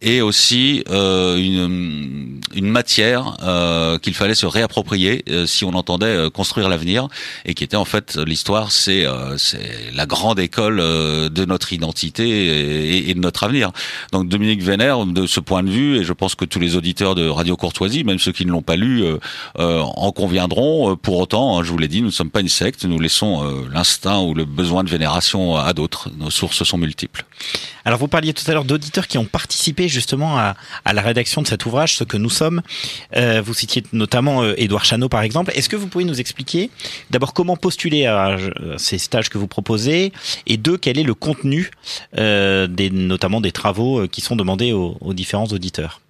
et 0.00 0.20
aussi 0.22 0.84
euh, 0.90 1.36
une, 1.36 2.40
une, 2.54 2.68
matière 2.70 3.36
euh, 3.42 3.98
qu'il 3.98 4.14
fallait 4.14 4.36
se 4.36 4.46
réapproprier 4.46 5.24
euh, 5.28 5.44
si 5.44 5.64
on 5.64 5.70
entendait 5.70 6.06
euh, 6.06 6.30
construire 6.30 6.68
l'avenir 6.68 7.08
et 7.44 7.54
qui 7.54 7.64
était 7.64 7.76
en 7.76 7.84
fait 7.84 8.16
l'histoire 8.16 8.70
c'est 8.70 9.04
euh, 9.04 9.36
c'est 9.38 9.90
la 9.92 10.06
grande 10.06 10.38
école 10.38 10.76
de 10.76 11.44
notre 11.44 11.72
identité 11.72 12.28
et, 12.28 13.10
et, 13.10 13.14
de 13.14 13.18
notre 13.18 13.42
avenir. 13.42 13.72
Donc 14.12 14.28
Dominique 14.28 14.62
Vénère 14.62 15.04
de 15.04 15.26
ce 15.26 15.40
point 15.40 15.64
de 15.64 15.70
vue 15.70 15.98
et 15.98 16.04
je 16.04 16.12
pense 16.12 16.36
que 16.36 16.44
tous 16.44 16.60
les 16.60 16.76
auditeurs 16.76 17.16
de 17.16 17.26
Radio 17.28 17.56
Courtoisie 17.56 18.04
même 18.04 18.20
ceux 18.20 18.32
qui 18.32 18.46
ne 18.46 18.52
l'ont 18.52 18.62
pas 18.62 18.76
lu 18.76 19.04
en 19.56 20.12
conviendront. 20.12 20.96
Pour 20.96 21.18
autant 21.18 21.58
hein, 21.58 21.64
je 21.64 21.70
vous 21.72 21.78
l'ai 21.78 21.88
dit 21.88 22.02
nous 22.02 22.08
ne 22.08 22.12
sommes 22.12 22.30
pas 22.30 22.40
une 22.40 22.48
secte 22.48 22.84
nous 22.84 23.00
laissons 23.00 23.66
l'instinct 23.72 24.20
ou 24.20 24.34
le 24.34 24.44
besoin 24.44 24.84
de 24.84 24.90
vénération 24.90 25.56
à 25.56 25.72
d'autres. 25.72 26.08
Nos 26.18 26.30
sources 26.30 26.62
sont 26.62 26.78
multiples. 26.78 27.24
Alors 27.84 27.98
vous 27.98 28.08
parliez 28.08 28.34
tout 28.34 28.48
à 28.48 28.52
l'heure 28.54 28.64
d'auditeurs 28.64 29.06
qui 29.06 29.18
ont 29.18 29.24
participé 29.24 29.87
justement 29.88 30.38
à, 30.38 30.54
la 30.92 31.02
rédaction 31.02 31.42
de 31.42 31.46
cet 31.46 31.66
ouvrage, 31.66 31.96
ce 31.96 32.04
que 32.04 32.16
nous 32.16 32.30
sommes. 32.30 32.62
Euh, 33.16 33.42
vous 33.44 33.54
citiez 33.54 33.82
notamment 33.92 34.42
euh, 34.42 34.54
Édouard 34.56 34.84
Chano 34.84 35.08
par 35.08 35.22
exemple. 35.22 35.52
Est-ce 35.54 35.68
que 35.68 35.76
vous 35.76 35.88
pouvez 35.88 36.04
nous 36.04 36.20
expliquer 36.20 36.70
d'abord 37.10 37.34
comment 37.34 37.56
postuler 37.56 38.06
à, 38.06 38.36
ces 38.76 38.98
stages 38.98 39.28
que 39.28 39.38
vous 39.38 39.48
proposez? 39.48 40.12
Et 40.46 40.56
deux, 40.56 40.76
quel 40.76 40.98
est 40.98 41.02
le 41.02 41.14
contenu 41.14 41.70
euh, 42.16 42.66
des, 42.66 42.90
notamment 42.90 43.40
des 43.40 43.52
travaux 43.52 44.06
qui 44.08 44.20
sont 44.20 44.36
demandés 44.36 44.72
aux 44.72 45.14
différents 45.14 45.46
auditeurs? 45.46 46.00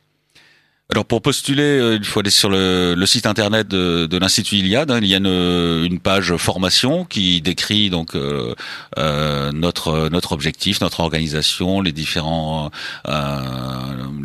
Alors 0.90 1.04
pour 1.04 1.20
postuler, 1.20 1.62
euh, 1.62 1.96
il 1.96 2.04
faut 2.06 2.20
aller 2.20 2.30
sur 2.30 2.48
le, 2.48 2.96
site 3.04 3.26
internet 3.26 3.68
de, 3.68 4.18
l'Institut 4.18 4.56
Iliade. 4.56 4.90
Hein. 4.90 5.00
Il 5.02 5.06
y 5.06 5.14
a 5.14 5.18
une, 5.18 6.00
page 6.00 6.34
formation 6.36 7.04
qui 7.04 7.42
décrit 7.42 7.90
donc 7.90 8.14
euh, 8.14 8.54
euh, 8.96 9.52
notre 9.52 10.08
notre 10.08 10.32
objectif, 10.32 10.80
notre 10.80 11.00
organisation, 11.00 11.82
les 11.82 11.92
différents 11.92 12.70
euh, 13.06 13.40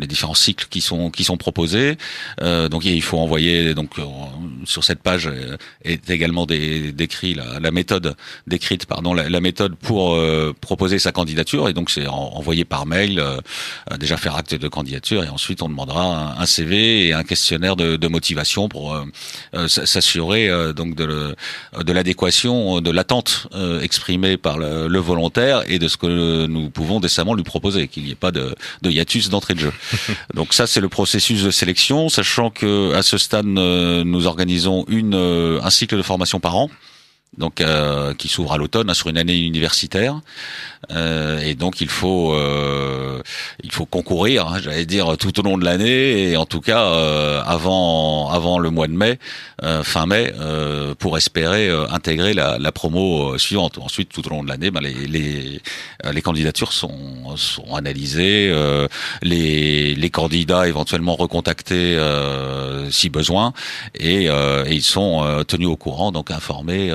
les 0.00 0.06
différents 0.06 0.34
cycles 0.34 0.66
qui 0.70 0.80
sont 0.80 1.10
qui 1.10 1.24
sont 1.24 1.36
proposés. 1.36 1.98
Euh, 2.40 2.70
donc 2.70 2.86
il 2.86 3.02
faut 3.02 3.18
envoyer 3.18 3.74
donc 3.74 3.90
sur 4.64 4.84
cette 4.84 5.02
page 5.02 5.30
est 5.84 6.08
également 6.08 6.46
décrit 6.46 7.34
la, 7.34 7.70
méthode 7.70 8.16
décrite 8.46 8.86
pardon 8.86 9.12
la, 9.12 9.40
méthode 9.40 9.74
pour 9.74 10.18
proposer 10.60 10.98
sa 10.98 11.12
candidature 11.12 11.68
et 11.68 11.74
donc 11.74 11.90
c'est 11.90 12.06
envoyé 12.06 12.64
par 12.64 12.86
mail 12.86 13.22
déjà 13.98 14.16
faire 14.16 14.36
acte 14.36 14.54
de 14.54 14.68
candidature 14.68 15.24
et 15.24 15.28
ensuite 15.28 15.60
on 15.60 15.68
demandera 15.68 16.34
un 16.38 16.46
CV 16.54 17.08
et 17.08 17.12
un 17.12 17.24
questionnaire 17.24 17.76
de, 17.76 17.96
de 17.96 18.08
motivation 18.08 18.68
pour 18.68 18.94
euh, 18.94 19.04
euh, 19.54 19.68
s'assurer 19.68 20.48
euh, 20.48 20.72
donc 20.72 20.94
de, 20.94 21.34
de 21.82 21.92
l'adéquation 21.92 22.80
de 22.80 22.90
l'attente 22.90 23.48
exprimée 23.82 24.36
par 24.36 24.58
le, 24.58 24.88
le, 24.88 24.98
volontaire 24.98 25.64
et 25.66 25.78
de 25.78 25.88
ce 25.88 25.96
que 25.96 26.46
nous 26.46 26.70
pouvons 26.70 27.00
décemment 27.00 27.34
lui 27.34 27.42
proposer, 27.42 27.88
qu'il 27.88 28.04
n'y 28.04 28.12
ait 28.12 28.22
pas 28.26 28.30
de, 28.30 28.54
de 28.82 28.90
hiatus 28.90 29.28
d'entrée 29.28 29.54
de 29.54 29.60
jeu. 29.60 29.72
donc 30.34 30.54
ça 30.54 30.66
c'est 30.66 30.80
le 30.80 30.88
processus 30.88 31.42
de 31.42 31.50
sélection, 31.50 32.08
sachant 32.08 32.50
que 32.50 32.94
à 32.94 33.02
ce 33.02 33.18
stade 33.18 33.46
nous 33.46 34.26
organisons 34.26 34.84
une 34.88 35.14
un 35.14 35.70
cycle 35.70 35.96
de 35.96 36.02
formation 36.02 36.40
par 36.40 36.56
an 36.56 36.70
donc 37.38 37.60
euh, 37.60 38.14
qui 38.14 38.28
s'ouvre 38.28 38.52
à 38.52 38.58
l'automne 38.58 38.90
hein, 38.90 38.94
sur 38.94 39.08
une 39.08 39.18
année 39.18 39.38
universitaire. 39.38 40.20
Euh, 40.90 41.38
et 41.40 41.54
donc 41.54 41.80
il 41.80 41.88
faut 41.88 42.34
euh, 42.34 43.22
il 43.62 43.72
faut 43.72 43.86
concourir 43.86 44.48
hein, 44.48 44.58
j'allais 44.62 44.84
dire 44.84 45.16
tout 45.16 45.38
au 45.40 45.42
long 45.42 45.58
de 45.58 45.64
l'année. 45.64 46.30
Et 46.30 46.36
en 46.36 46.46
tout 46.46 46.60
cas 46.60 46.84
euh, 46.84 47.42
avant 47.44 48.28
avant 48.30 48.58
le 48.58 48.70
mois 48.70 48.86
de 48.86 48.92
mai 48.92 49.18
euh, 49.62 49.82
fin 49.82 50.06
mai 50.06 50.32
euh, 50.38 50.94
pour 50.94 51.16
espérer 51.16 51.70
intégrer 51.90 52.34
la, 52.34 52.58
la, 52.58 52.72
promo 52.72 53.38
suivante. 53.38 53.78
Ensuite 53.78 54.10
tout 54.10 54.26
au 54.26 54.30
long 54.30 54.42
de 54.42 54.48
l'année 54.48 54.70
ben, 54.70 54.80
les, 54.80 54.92
les, 55.06 55.60
les 56.12 56.22
candidatures 56.22 56.72
sont 56.72 57.36
sont 57.36 57.74
analysées 57.74 58.52
les 59.22 59.94
les 59.94 60.10
candidats 60.10 60.68
éventuellement 60.68 61.14
recontactés 61.14 61.98
si 62.90 63.08
besoin. 63.08 63.52
Et, 63.98 64.24
et, 64.24 64.70
ils 64.70 64.82
sont 64.82 65.44
tenus 65.46 65.68
au 65.68 65.76
courant 65.76 66.12
donc 66.12 66.30
informés 66.30 66.90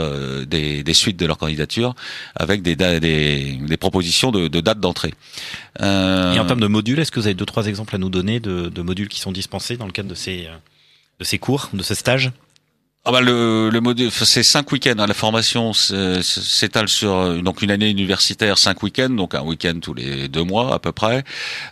des, 0.45 0.93
suites 0.93 1.17
de 1.17 1.25
leur 1.25 1.37
candidature 1.37 1.95
avec 2.35 2.61
des, 2.61 3.77
propositions 3.79 4.31
de, 4.31 4.47
dates 4.59 4.79
d'entrée. 4.79 5.13
Euh... 5.81 6.33
Et 6.33 6.39
en 6.39 6.45
termes 6.45 6.59
de 6.59 6.67
modules, 6.67 6.99
est-ce 6.99 7.11
que 7.11 7.19
vous 7.19 7.27
avez 7.27 7.35
deux 7.35 7.45
trois 7.45 7.67
exemples 7.67 7.95
à 7.95 7.97
nous 7.97 8.09
donner 8.09 8.39
de, 8.39 8.81
modules 8.81 9.07
qui 9.07 9.19
sont 9.19 9.31
dispensés 9.31 9.77
dans 9.77 9.85
le 9.85 9.91
cadre 9.91 10.09
de 10.09 10.15
ces 10.15 10.47
ces 11.21 11.37
cours, 11.37 11.69
de 11.73 11.83
ce 11.83 11.95
stage? 11.95 12.31
Ah 13.05 13.11
bah 13.13 13.21
le, 13.21 13.69
le 13.69 13.79
module, 13.79 14.11
c'est 14.11 14.43
cinq 14.43 14.73
week-ends. 14.73 14.99
Hein, 14.99 15.07
la 15.07 15.13
formation 15.13 15.71
s'étale 15.73 16.89
sur 16.89 17.15
euh, 17.15 17.41
donc 17.41 17.61
une 17.61 17.71
année 17.71 17.89
universitaire, 17.89 18.57
cinq 18.57 18.83
week-ends, 18.83 19.09
donc 19.09 19.35
un 19.35 19.41
week-end 19.41 19.79
tous 19.81 19.93
les 19.93 20.27
deux 20.27 20.43
mois 20.43 20.75
à 20.75 20.79
peu 20.79 20.91
près, 20.91 21.23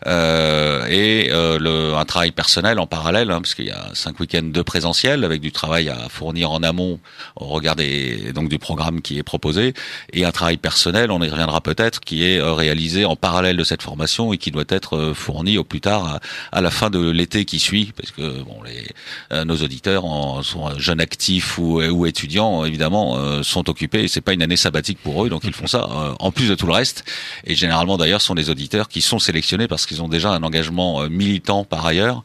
euh, 0.08 0.88
et 0.88 1.30
euh, 1.32 1.60
le, 1.60 1.96
un 1.96 2.06
travail 2.06 2.32
personnel 2.32 2.80
en 2.80 2.88
parallèle, 2.88 3.30
hein, 3.30 3.42
parce 3.42 3.56
qu'il 3.56 3.66
y 3.66 3.72
a 3.72 3.92
cinq 3.94 4.22
week-ends 4.22 4.42
de 4.42 4.62
présentiel 4.62 5.26
avec 5.26 5.42
du 5.42 5.52
travail 5.52 5.90
à 5.90 6.08
fournir 6.10 6.50
en 6.50 6.64
amont 6.64 6.98
au 7.36 7.48
regard 7.48 7.76
des, 7.76 8.32
donc 8.32 8.48
du 8.48 8.58
programme 8.58 9.02
qui 9.02 9.18
est 9.20 9.24
proposé, 9.24 9.74
et 10.14 10.24
un 10.24 10.32
travail 10.32 10.58
personnel, 10.58 11.12
on 11.12 11.22
y 11.22 11.30
reviendra 11.30 11.60
peut-être, 11.60 12.00
qui 12.00 12.24
est 12.24 12.40
euh, 12.40 12.54
réalisé 12.54 13.04
en 13.04 13.18
parallèle 13.18 13.58
de 13.58 13.66
cette 13.66 13.82
formation 13.82 14.32
et 14.32 14.38
qui 14.38 14.50
doit 14.50 14.64
être 14.70 14.96
euh, 14.96 15.14
fourni 15.14 15.58
au 15.58 15.66
plus 15.66 15.82
tard 15.82 16.06
à, 16.06 16.20
à 16.58 16.62
la 16.62 16.72
fin 16.72 16.90
de 16.90 17.10
l'été 17.10 17.44
qui 17.44 17.60
suit, 17.60 17.92
parce 17.98 18.12
que 18.12 18.42
bon 18.44 18.64
les 18.64 19.46
nos 19.46 19.58
auditeurs 19.58 20.06
en, 20.06 20.42
sont 20.42 20.80
jeunes 20.80 21.02
actifs 21.02 21.17
ou, 21.58 21.82
ou 21.82 22.06
étudiants 22.06 22.66
évidemment 22.66 23.18
euh, 23.18 23.44
sont 23.44 23.70
occupés 23.70 24.04
et 24.04 24.08
c'est 24.08 24.22
pas 24.22 24.34
une 24.34 24.42
année 24.42 24.58
sabbatique 24.58 25.00
pour 25.02 25.24
eux 25.24 25.30
donc 25.30 25.44
ils 25.44 25.54
font 25.54 25.68
ça 25.68 25.88
euh, 25.90 26.14
en 26.20 26.32
plus 26.32 26.50
de 26.50 26.56
tout 26.56 26.68
le 26.68 26.74
reste 26.74 27.04
et 27.46 27.56
généralement 27.56 27.98
d'ailleurs 27.98 28.22
sont 28.22 28.36
des 28.36 28.50
auditeurs 28.50 28.88
qui 28.88 29.02
sont 29.02 29.20
sélectionnés 29.20 29.68
parce 29.68 29.86
qu'ils 29.86 30.02
ont 30.02 30.08
déjà 30.08 30.32
un 30.32 30.44
engagement 30.44 31.02
euh, 31.02 31.10
militant 31.10 31.64
par 31.64 31.86
ailleurs 31.86 32.24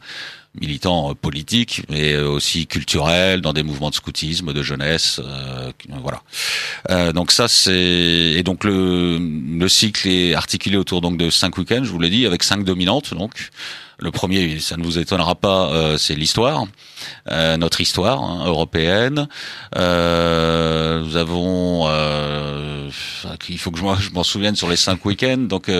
militant 0.61 1.15
politique, 1.15 1.81
mais 1.89 2.15
aussi 2.15 2.67
culturel, 2.67 3.41
dans 3.41 3.53
des 3.53 3.63
mouvements 3.63 3.89
de 3.89 3.95
scoutisme, 3.95 4.53
de 4.53 4.61
jeunesse, 4.61 5.19
voilà. 5.89 7.11
donc 7.11 7.31
ça 7.31 7.47
c'est 7.47 7.73
et 7.73 8.43
donc 8.43 8.63
le, 8.63 9.17
le 9.17 9.67
cycle 9.67 10.07
est 10.07 10.35
articulé 10.35 10.77
autour 10.77 11.01
donc 11.01 11.17
de 11.17 11.31
cinq 11.31 11.57
week-ends, 11.57 11.83
je 11.83 11.89
vous 11.89 11.99
l'ai 11.99 12.11
dit, 12.11 12.27
avec 12.27 12.43
cinq 12.43 12.63
dominantes 12.65 13.15
donc. 13.15 13.49
Le 13.99 14.11
premier, 14.11 14.59
ça 14.59 14.77
ne 14.77 14.83
vous 14.83 14.97
étonnera 14.97 15.35
pas, 15.35 15.71
euh, 15.71 15.97
c'est 15.97 16.15
l'histoire, 16.15 16.65
euh, 17.31 17.57
notre 17.57 17.81
histoire 17.81 18.21
hein, 18.21 18.45
européenne. 18.45 19.27
Euh, 19.75 21.03
nous 21.03 21.15
avons, 21.15 21.87
il 23.49 23.57
faut 23.57 23.71
que 23.71 23.77
je 23.77 24.11
m'en 24.11 24.23
souvienne 24.23 24.55
sur 24.55 24.69
les 24.69 24.77
cinq 24.77 25.05
week-ends. 25.05 25.37
Donc, 25.37 25.71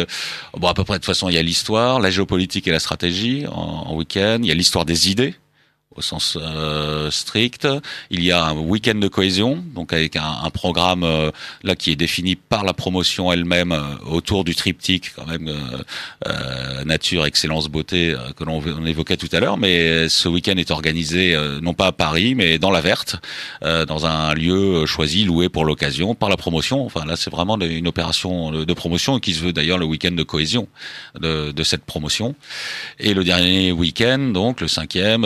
bon, 0.58 0.67
à 0.67 0.73
peu 0.73 0.84
près 0.84 0.93
de 0.93 0.99
toute 0.99 1.06
façon, 1.06 1.30
il 1.30 1.36
y 1.36 1.39
a 1.39 1.43
l'histoire, 1.43 1.99
la 1.99 2.12
géopolitique 2.12 2.67
et 2.67 2.71
la 2.71 2.80
stratégie 2.80 3.45
en 3.52 3.95
week-end. 3.95 4.39
Il 4.41 4.47
y 4.47 4.52
a 4.52 4.56
l'histoire 4.56 4.86
des 4.86 5.10
idées 5.10 5.36
au 5.95 6.01
sens 6.01 6.38
euh, 6.39 7.12
strict. 7.12 7.67
Il 8.10 8.23
y 8.23 8.32
a 8.32 8.45
un 8.45 8.53
week-end 8.53 8.95
de 8.95 9.08
cohésion, 9.08 9.63
donc 9.73 9.93
avec 9.93 10.15
un, 10.15 10.39
un 10.43 10.49
programme 10.49 11.03
euh, 11.03 11.32
là 11.63 11.75
qui 11.75 11.91
est 11.91 11.95
défini 11.95 12.36
par 12.36 12.63
la 12.63 12.73
promotion 12.73 13.32
elle-même 13.32 13.71
euh, 13.71 13.82
autour 14.06 14.43
du 14.43 14.56
triptyque 14.56 15.13
quand 15.15 15.25
même 15.27 15.51
nature, 16.86 17.25
excellence, 17.25 17.67
beauté 17.67 18.15
que 18.38 18.43
l'on 18.43 18.86
évoquait 18.86 19.17
tout 19.17 19.29
à 19.32 19.39
l'heure. 19.39 19.58
Mais 19.58 20.10
ce 20.10 20.27
week-end 20.27 20.56
est 20.58 20.71
organisé 20.71 21.38
non 21.62 21.73
pas 21.73 21.88
à 21.88 21.91
Paris, 21.91 22.36
mais 22.36 22.60
dans 22.60 22.71
la 22.71 22.82
Verte, 22.82 23.17
dans 23.62 24.06
un 24.06 24.34
lieu 24.34 24.86
choisi, 24.86 25.23
loué 25.25 25.49
pour 25.49 25.65
l'occasion 25.65 26.15
par 26.15 26.29
la 26.29 26.38
promotion. 26.38 26.86
Enfin 26.86 27.06
là, 27.06 27.15
c'est 27.15 27.29
vraiment 27.29 27.58
une 27.60 27.88
opération 27.88 28.51
de 28.51 28.73
promotion 28.73 29.19
qui 29.19 29.34
se 29.34 29.41
veut 29.41 29.53
d'ailleurs 29.53 29.77
le 29.77 29.86
week-end 29.86 30.12
de 30.12 30.23
cohésion 30.23 30.67
de, 31.19 31.51
de, 31.51 31.63
cette 31.63 31.86
promotion. 31.86 32.36
Et 32.99 33.13
le 33.13 33.23
dernier 33.23 33.71
week-end, 33.71 34.19
donc 34.19 34.62
le 34.62 34.67
cinquième 34.67 35.25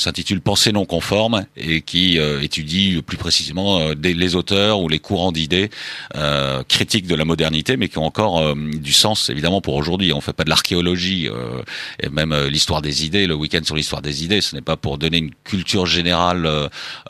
s'intitule 0.00 0.40
Pensée 0.40 0.72
non 0.72 0.84
conforme 0.84 1.46
et 1.56 1.82
qui 1.82 2.18
euh, 2.18 2.40
étudie 2.40 3.02
plus 3.02 3.16
précisément 3.16 3.80
euh, 3.80 3.94
les 4.02 4.34
auteurs 4.34 4.80
ou 4.80 4.88
les 4.88 4.98
courants 4.98 5.32
d'idées 5.32 5.70
euh, 6.16 6.62
critiques 6.66 7.06
de 7.06 7.14
la 7.14 7.24
modernité, 7.24 7.76
mais 7.76 7.88
qui 7.88 7.98
ont 7.98 8.04
encore 8.04 8.54
du 8.56 8.92
sens 8.92 9.28
évidemment 9.28 9.60
pour 9.60 9.74
aujourd'hui. 9.74 10.12
On 10.12 10.20
fait 10.20 10.32
pas 10.32 10.44
de 10.44 10.48
l'archéologie 10.48 11.28
et 12.02 12.08
même 12.08 12.34
l'histoire 12.46 12.82
des 12.82 13.04
idées, 13.04 13.26
le 13.26 13.34
week-end 13.34 13.60
sur 13.64 13.76
l'histoire 13.76 14.02
des 14.02 14.24
idées, 14.24 14.40
ce 14.40 14.54
n'est 14.54 14.62
pas 14.62 14.76
pour 14.76 14.98
donner 14.98 15.18
une 15.18 15.30
culture 15.44 15.86
générale 15.86 16.48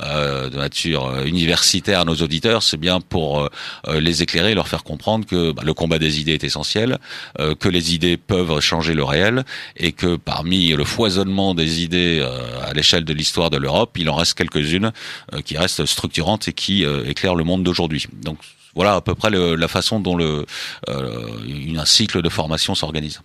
de 0.00 0.56
nature 0.56 1.24
universitaire 1.24 2.00
à 2.00 2.04
nos 2.04 2.16
auditeurs, 2.16 2.62
c'est 2.62 2.76
bien 2.76 3.00
pour 3.00 3.48
les 3.88 4.22
éclairer, 4.22 4.54
leur 4.54 4.68
faire 4.68 4.82
comprendre 4.82 5.26
que 5.26 5.52
bah, 5.52 5.62
le 5.64 5.74
combat 5.74 5.98
des 5.98 6.20
idées 6.20 6.34
est 6.34 6.44
essentiel, 6.44 6.98
que 7.38 7.68
les 7.68 7.94
idées 7.94 8.16
peuvent 8.16 8.60
changer 8.60 8.94
le 8.94 9.04
réel 9.04 9.44
et 9.76 9.92
que 9.92 10.16
parmi 10.16 10.68
le 10.68 10.84
foisonnement 10.84 11.54
des 11.54 11.82
idées 11.82 12.26
à 12.62 12.72
l'échelle 12.80 13.04
de 13.04 13.12
l'histoire 13.12 13.50
de 13.50 13.58
l'Europe, 13.58 13.98
il 13.98 14.08
en 14.08 14.14
reste 14.14 14.34
quelques-unes 14.34 14.92
euh, 15.34 15.42
qui 15.42 15.58
restent 15.58 15.84
structurantes 15.84 16.48
et 16.48 16.54
qui 16.54 16.84
euh, 16.86 17.04
éclairent 17.04 17.34
le 17.34 17.44
monde 17.44 17.62
d'aujourd'hui. 17.62 18.06
Donc 18.22 18.38
voilà 18.74 18.94
à 18.94 19.00
peu 19.02 19.14
près 19.14 19.30
la 19.30 19.68
façon 19.68 20.00
dont 20.00 20.16
le, 20.16 20.46
euh, 20.88 21.76
un 21.76 21.84
cycle 21.84 22.22
de 22.22 22.28
formation 22.30 22.74
s'organise. 22.74 23.20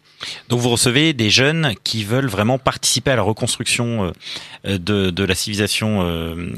Donc 0.50 0.60
vous 0.60 0.70
recevez 0.70 1.14
des 1.14 1.30
jeunes 1.30 1.74
qui 1.84 2.04
veulent 2.04 2.28
vraiment 2.28 2.58
participer 2.58 3.12
à 3.12 3.16
la 3.16 3.22
reconstruction 3.22 4.12
de, 4.66 5.12
de 5.12 5.24
la 5.24 5.36
civilisation 5.36 6.04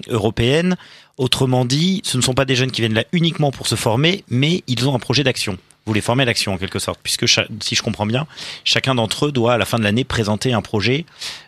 européenne. 0.07 0.77
Autrement 1.17 1.65
dit, 1.65 2.01
ce 2.05 2.15
ne 2.15 2.21
sont 2.21 2.33
pas 2.33 2.45
des 2.45 2.55
jeunes 2.55 2.71
qui 2.71 2.79
viennent 2.79 2.93
là 2.93 3.03
uniquement 3.11 3.51
pour 3.51 3.67
se 3.67 3.75
former, 3.75 4.23
mais 4.29 4.63
ils 4.67 4.87
ont 4.87 4.95
un 4.95 4.99
projet 4.99 5.25
d'action 5.25 5.57
vous 5.87 5.93
les 5.93 6.01
formez 6.01 6.23
à 6.23 6.25
l'action 6.25 6.53
en 6.53 6.57
quelque 6.57 6.79
sorte, 6.79 6.99
puisque 7.01 7.27
si 7.27 7.75
je 7.75 7.81
comprends 7.81 8.05
bien, 8.05 8.27
chacun 8.65 8.93
d'entre 8.93 9.27
eux 9.27 9.31
doit 9.31 9.53
à 9.53 9.57
la 9.57 9.65
fin 9.65 9.79
de 9.79 9.83
l'année 9.83 10.03
présenter 10.03 10.51
un 10.51 10.61
projet 10.61 11.05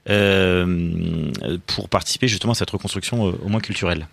euh, 0.10 1.30
pour 1.68 1.90
participer 1.90 2.30
justement 2.30 2.54
à 2.54 2.56
cette 2.56 2.70
reconstruction 2.70 3.28
euh, 3.28 3.34
au 3.44 3.50
moins 3.50 3.60
culturelle. 3.60 4.08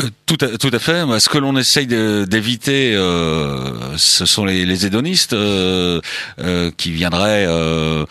Euh, 0.00 0.08
tout 0.26 0.38
à, 0.40 0.58
tout 0.58 0.70
à 0.72 0.78
fait. 0.80 1.04
Ce 1.20 1.28
que 1.28 1.38
l'on 1.38 1.56
essaye 1.56 1.86
d'éviter, 1.86 2.94
euh, 2.96 3.96
ce 3.96 4.26
sont 4.26 4.44
les, 4.44 4.66
les 4.66 4.86
hédonistes 4.86 5.34
euh, 5.34 6.00
euh 6.40 6.72
qui 6.76 6.90
viendraient 6.90 7.46
euh, 7.46 8.04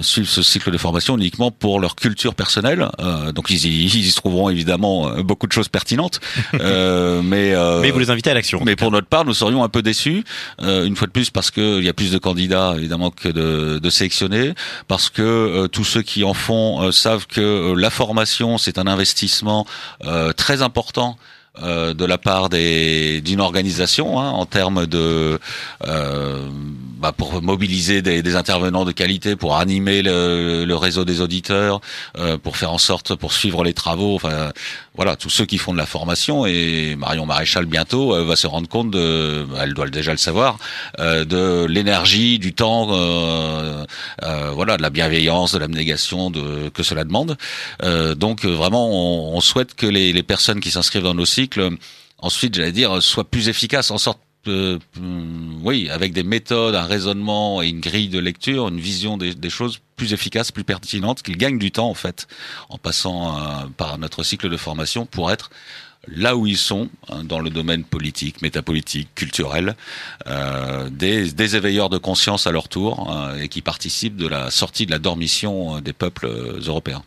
suivre 0.00 0.28
ce 0.28 0.42
cycle 0.42 0.70
de 0.70 0.78
formation 0.78 1.16
uniquement 1.16 1.50
pour 1.50 1.80
leur 1.80 1.96
culture 1.96 2.34
personnelle. 2.34 2.88
donc 3.34 3.50
ils 3.50 3.66
y, 3.66 3.84
ils 3.84 4.08
y, 4.08 4.12
trouveront 4.12 4.48
évidemment 4.48 5.10
beaucoup 5.22 5.46
de 5.46 5.52
choses 5.52 5.68
pertinentes. 5.68 6.20
mais, 6.52 7.54
mais 7.80 7.90
vous 7.90 7.98
les 7.98 8.10
invitez 8.10 8.30
à 8.30 8.34
l'action. 8.34 8.60
Mais 8.64 8.76
pour 8.76 8.90
notre 8.92 9.08
part, 9.08 9.24
nous 9.24 9.34
serions 9.34 9.64
un 9.64 9.68
peu 9.68 9.82
déçus, 9.82 10.24
une 10.60 10.94
fois 10.94 11.06
de 11.06 11.12
plus, 11.12 11.30
parce 11.30 11.50
qu'il 11.50 11.82
y 11.82 11.88
a 11.88 11.92
plus 11.92 12.12
de 12.12 12.18
candidats 12.18 12.74
évidemment 12.76 13.10
que 13.10 13.28
de, 13.28 13.80
de 13.82 13.90
sélectionnés, 13.90 14.54
parce 14.86 15.10
que 15.10 15.66
tous 15.66 15.84
ceux 15.84 16.02
qui 16.02 16.22
en 16.22 16.34
font 16.34 16.92
savent 16.92 17.26
que 17.26 17.74
la 17.76 17.90
formation, 17.90 18.58
c'est 18.58 18.78
un 18.78 18.86
investissement 18.86 19.66
très 20.36 20.62
important 20.62 20.84
euh, 20.94 21.23
de 21.60 22.04
la 22.04 22.18
part 22.18 22.48
d'une 22.48 23.40
organisation 23.40 24.20
hein, 24.20 24.30
en 24.30 24.46
termes 24.46 24.86
de 24.86 25.38
euh, 25.86 26.48
bah, 27.04 27.12
pour 27.12 27.42
mobiliser 27.42 28.00
des, 28.00 28.22
des, 28.22 28.34
intervenants 28.34 28.86
de 28.86 28.92
qualité, 28.92 29.36
pour 29.36 29.58
animer 29.58 30.00
le, 30.00 30.64
le 30.64 30.74
réseau 30.74 31.04
des 31.04 31.20
auditeurs, 31.20 31.82
euh, 32.16 32.38
pour 32.38 32.56
faire 32.56 32.72
en 32.72 32.78
sorte 32.78 33.14
pour 33.14 33.34
suivre 33.34 33.62
les 33.62 33.74
travaux. 33.74 34.14
Enfin, 34.14 34.52
voilà, 34.94 35.14
tous 35.14 35.28
ceux 35.28 35.44
qui 35.44 35.58
font 35.58 35.74
de 35.74 35.76
la 35.76 35.84
formation 35.84 36.46
et 36.46 36.96
Marion 36.96 37.26
Maréchal 37.26 37.66
bientôt 37.66 38.14
euh, 38.14 38.24
va 38.24 38.36
se 38.36 38.46
rendre 38.46 38.70
compte 38.70 38.90
de, 38.90 39.46
elle 39.60 39.74
doit 39.74 39.86
déjà 39.90 40.12
le 40.12 40.16
savoir, 40.16 40.56
euh, 40.98 41.26
de 41.26 41.66
l'énergie, 41.66 42.38
du 42.38 42.54
temps, 42.54 42.86
voilà, 44.54 44.78
de 44.78 44.82
la 44.82 44.88
bienveillance, 44.88 45.52
de 45.52 45.58
l'abnégation 45.58 46.30
de 46.30 46.70
que 46.70 46.82
cela 46.82 47.04
demande. 47.04 47.36
donc 48.16 48.46
vraiment, 48.46 48.88
on, 48.88 49.36
on, 49.36 49.40
souhaite 49.42 49.74
que 49.74 49.86
les, 49.86 50.14
les 50.14 50.22
personnes 50.22 50.60
qui 50.60 50.70
s'inscrivent 50.70 51.02
dans 51.02 51.12
nos 51.12 51.26
cycles 51.26 51.68
ensuite, 52.16 52.54
j'allais 52.54 52.72
dire, 52.72 53.02
soient 53.02 53.28
plus 53.28 53.50
efficaces, 53.50 53.90
en 53.90 53.98
sorte 53.98 54.20
euh, 54.48 54.78
oui, 55.62 55.88
avec 55.90 56.12
des 56.12 56.22
méthodes, 56.22 56.74
un 56.74 56.84
raisonnement 56.84 57.62
et 57.62 57.68
une 57.68 57.80
grille 57.80 58.08
de 58.08 58.18
lecture, 58.18 58.68
une 58.68 58.80
vision 58.80 59.16
des, 59.16 59.50
choses 59.50 59.80
plus 59.96 60.12
efficaces, 60.12 60.52
plus 60.52 60.64
pertinentes, 60.64 61.22
qu'ils 61.22 61.36
gagnent 61.36 61.58
du 61.58 61.70
temps 61.70 61.88
en 61.88 61.94
fait, 61.94 62.26
en 62.68 62.78
passant 62.78 63.36
euh, 63.36 63.66
par 63.76 63.98
notre 63.98 64.22
cycle 64.22 64.48
de 64.50 64.56
formation 64.56 65.06
pour 65.06 65.30
être 65.30 65.50
là 66.06 66.36
où 66.36 66.46
ils 66.46 66.58
sont, 66.58 66.90
hein, 67.08 67.24
dans 67.24 67.40
le 67.40 67.48
domaine 67.48 67.82
politique, 67.82 68.42
métapolitique, 68.42 69.08
culturel, 69.14 69.74
euh, 70.26 70.90
des, 70.90 71.56
éveilleurs 71.56 71.88
de 71.88 71.98
conscience 71.98 72.46
à 72.46 72.52
leur 72.52 72.68
tour 72.68 73.10
euh, 73.10 73.40
et 73.40 73.48
qui 73.48 73.62
participent 73.62 74.16
de 74.16 74.26
la 74.26 74.50
sortie 74.50 74.84
de 74.86 74.90
la 74.90 74.98
dormition 74.98 75.80
des 75.80 75.94
peuples 75.94 76.26
européens. 76.66 77.02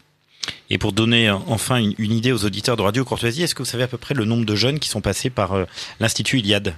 Et 0.70 0.78
pour 0.78 0.94
donner 0.94 1.30
enfin 1.30 1.78
une, 1.78 1.94
une, 1.98 2.14
idée 2.14 2.32
aux 2.32 2.46
auditeurs 2.46 2.78
de 2.78 2.82
Radio 2.82 3.06
Courtoisie, 3.06 3.44
est-ce 3.44 3.54
que 3.54 3.62
vous 3.62 3.70
savez 3.70 3.84
à 3.84 3.88
peu 3.88 3.98
près 3.98 4.16
le 4.16 4.26
nombre 4.26 4.46
de 4.46 4.56
jeunes 4.56 4.80
qui 4.80 4.90
sont 4.90 5.02
passés 5.02 5.30
par 5.30 5.66
l'Institut 6.00 6.40
Iliade? 6.40 6.76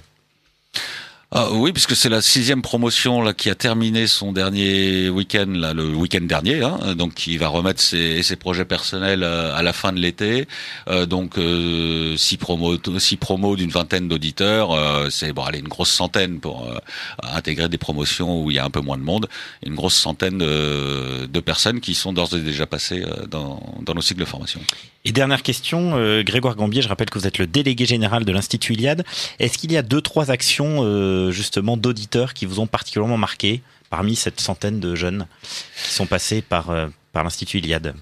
Ah, 1.32 1.46
oui, 1.52 1.70
puisque 1.70 1.94
c'est 1.94 2.08
la 2.08 2.22
sixième 2.22 2.60
promotion 2.60 3.22
là 3.22 3.32
qui 3.32 3.50
a 3.50 3.54
terminé 3.54 4.08
son 4.08 4.32
dernier 4.32 5.08
week-end 5.10 5.46
là, 5.46 5.74
le 5.74 5.94
week-end 5.94 6.22
dernier, 6.22 6.64
hein, 6.64 6.96
donc 6.96 7.14
qui 7.14 7.36
va 7.36 7.46
remettre 7.46 7.80
ses, 7.80 8.24
ses 8.24 8.34
projets 8.34 8.64
personnels 8.64 9.22
euh, 9.22 9.54
à 9.54 9.62
la 9.62 9.72
fin 9.72 9.92
de 9.92 10.00
l'été. 10.00 10.48
Euh, 10.88 11.06
donc 11.06 11.38
euh, 11.38 12.16
six 12.16 12.36
promos, 12.36 12.78
six 12.98 13.16
promos 13.16 13.54
d'une 13.54 13.70
vingtaine 13.70 14.08
d'auditeurs, 14.08 14.72
euh, 14.72 15.08
c'est 15.08 15.32
bon, 15.32 15.44
allez 15.44 15.60
une 15.60 15.68
grosse 15.68 15.92
centaine 15.92 16.40
pour 16.40 16.68
intégrer 17.22 17.68
des 17.68 17.78
promotions 17.78 18.42
où 18.42 18.50
il 18.50 18.56
y 18.56 18.58
a 18.58 18.64
un 18.64 18.70
peu 18.70 18.80
moins 18.80 18.98
de 18.98 19.04
monde, 19.04 19.28
une 19.64 19.76
grosse 19.76 19.94
centaine 19.94 20.38
de, 20.38 21.26
de 21.26 21.40
personnes 21.40 21.80
qui 21.80 21.94
sont 21.94 22.12
d'ores 22.12 22.34
et 22.34 22.40
déjà 22.40 22.66
passées 22.66 23.04
dans, 23.30 23.62
dans 23.82 23.94
nos 23.94 24.02
cycles 24.02 24.18
de 24.20 24.24
formation. 24.24 24.60
Et 25.04 25.12
dernière 25.12 25.42
question, 25.42 25.92
Grégoire 26.22 26.56
Gambier, 26.56 26.82
je 26.82 26.88
rappelle 26.88 27.08
que 27.08 27.18
vous 27.18 27.26
êtes 27.26 27.38
le 27.38 27.46
délégué 27.46 27.86
général 27.86 28.26
de 28.26 28.32
l'Institut 28.32 28.74
Iliade. 28.74 29.04
Est-ce 29.38 29.56
qu'il 29.56 29.72
y 29.72 29.78
a 29.78 29.82
deux 29.82 30.02
trois 30.02 30.30
actions 30.30 31.30
justement 31.30 31.78
d'auditeurs 31.78 32.34
qui 32.34 32.44
vous 32.44 32.60
ont 32.60 32.66
particulièrement 32.66 33.16
marqué 33.16 33.62
parmi 33.90 34.16
cette 34.16 34.40
centaine 34.40 34.80
de 34.80 34.94
jeunes 34.94 35.26
qui 35.84 35.92
sont 35.92 36.06
passés 36.06 36.40
par, 36.40 36.70
euh, 36.70 36.86
par 37.12 37.24
l'Institut 37.24 37.58
Iliade? 37.58 37.94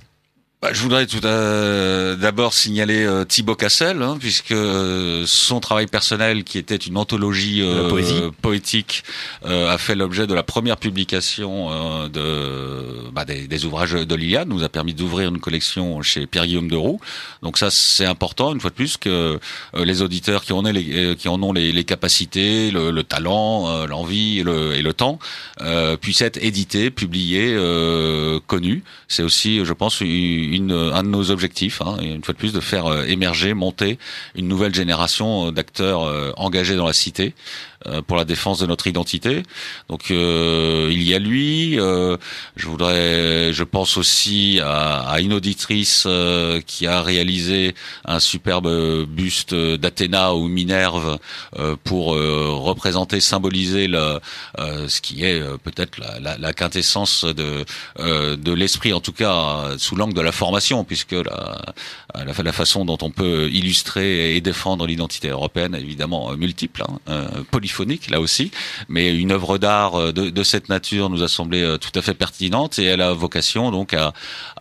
Bah, 0.61 0.71
je 0.73 0.83
voudrais 0.83 1.07
tout 1.07 1.21
d'abord 1.21 2.53
signaler 2.53 3.05
euh, 3.05 3.25
Thibaut 3.25 3.55
Cassel, 3.55 4.03
hein, 4.03 4.16
puisque 4.18 4.51
euh, 4.51 5.23
son 5.25 5.61
travail 5.61 5.87
personnel, 5.87 6.42
qui 6.42 6.59
était 6.59 6.75
une 6.75 6.97
anthologie 6.97 7.62
euh, 7.62 8.33
poétique, 8.42 9.05
a 9.44 9.79
fait 9.79 9.94
l'objet 9.94 10.27
de 10.27 10.35
la 10.35 10.42
première 10.42 10.77
publication 10.77 12.09
de, 12.09 13.09
bah, 13.12 13.25
des, 13.25 13.47
des, 13.47 13.64
ouvrages 13.64 13.92
de 13.92 14.14
l'Iliade, 14.16 14.49
nous 14.49 14.64
a 14.64 14.68
permis 14.68 14.94
d'ouvrir 14.94 15.29
une 15.29 15.38
collection 15.38 16.03
chez 16.03 16.27
Pierre-Guillaume 16.27 16.68
de 16.68 16.77
Roux. 16.77 17.01
Donc 17.42 17.57
ça, 17.57 17.71
c'est 17.71 18.05
important, 18.05 18.53
une 18.53 18.61
fois 18.61 18.71
de 18.71 18.75
plus, 18.75 18.97
que 18.97 19.38
les 19.75 20.03
auditeurs 20.03 20.44
qui 20.44 20.53
en, 20.53 20.64
ont 20.64 20.73
les, 20.73 21.14
qui 21.16 21.29
en 21.29 21.40
ont 21.42 21.53
les, 21.53 21.71
les 21.71 21.85
capacités, 21.85 22.71
le, 22.71 22.90
le 22.90 23.03
talent, 23.05 23.87
l'envie 23.87 24.40
et 24.40 24.42
le, 24.42 24.75
et 24.75 24.83
le 24.83 24.92
temps, 24.92 25.18
puissent 26.01 26.23
être 26.23 26.42
édités, 26.42 26.90
publiés, 26.90 27.57
connus. 28.47 28.83
C'est 29.07 29.23
aussi, 29.23 29.64
je 29.64 29.73
pense, 29.73 30.01
une 30.01 30.47
un 30.54 31.02
de 31.02 31.08
nos 31.08 31.30
objectifs, 31.30 31.80
hein, 31.82 31.96
une 32.00 32.22
fois 32.22 32.34
de 32.34 32.38
plus, 32.38 32.52
de 32.52 32.61
faire 32.61 32.87
euh, 32.87 33.04
émerger, 33.04 33.54
monter 33.54 33.98
une 34.34 34.48
nouvelle 34.48 34.74
génération 34.74 35.48
euh, 35.48 35.52
d'acteurs 35.52 36.04
euh, 36.04 36.32
engagés 36.37 36.76
dans 36.76 36.87
la 36.87 36.92
cité 36.92 37.34
pour 38.06 38.16
la 38.16 38.24
défense 38.24 38.58
de 38.58 38.66
notre 38.66 38.86
identité. 38.86 39.42
Donc 39.88 40.10
il 40.10 41.02
y 41.02 41.14
a 41.14 41.18
lui. 41.18 41.74
je 41.74 42.66
voudrais, 42.66 43.52
je 43.52 43.64
pense 43.64 43.96
aussi 43.96 44.60
à, 44.62 45.00
à 45.08 45.20
une 45.20 45.32
auditrice 45.32 46.06
qui 46.66 46.86
a 46.86 47.02
réalisé 47.02 47.74
un 48.04 48.20
superbe 48.20 49.04
buste 49.06 49.54
d'Athéna 49.54 50.34
ou 50.34 50.48
Minerve 50.48 51.18
pour 51.84 52.14
représenter, 52.14 53.20
symboliser 53.20 53.86
le, 53.86 54.20
ce 54.88 55.00
qui 55.00 55.24
est 55.24 55.40
peut-être 55.62 55.98
la, 55.98 56.20
la, 56.20 56.38
la, 56.38 56.52
quintessence 56.52 57.24
de 57.24 57.64
de 57.98 58.52
l'esprit, 58.52 58.92
en 58.92 59.00
tout 59.00 59.12
cas 59.12 59.76
sous 59.78 59.96
l'angle 59.96 60.14
de 60.14 60.20
la 60.20 60.32
formation, 60.32 60.84
puisque 60.84 61.12
la, 61.12 61.74
la, 62.14 62.52
façon 62.52 62.84
dont 62.84 62.98
on 63.02 63.10
peut 63.10 63.48
illustrer 63.50 64.36
et 64.36 64.40
défendre 64.40 64.86
l'identité 64.86 65.28
européenne 65.28 65.74
est 65.74 65.80
évidemment 65.80 66.34
multiple, 66.36 66.82
hein, 66.88 66.98
euh, 67.08 67.28
là 68.11 68.20
aussi, 68.20 68.50
mais 68.88 69.14
une 69.14 69.33
œuvre 69.33 69.59
d'art 69.59 70.12
de, 70.12 70.31
de, 70.31 70.42
cette 70.42 70.68
nature 70.68 71.11
nous 71.11 71.22
a 71.22 71.28
semblé 71.28 71.62
euh, 71.62 71.76
tout 71.78 71.90
à 71.94 72.02
fait 72.02 72.14
pertinente 72.14 72.78
et 72.78 72.85
elle 72.85 73.00
a 73.00 73.12
vocation 73.12 73.70
donc 73.70 73.94
à, 73.94 74.12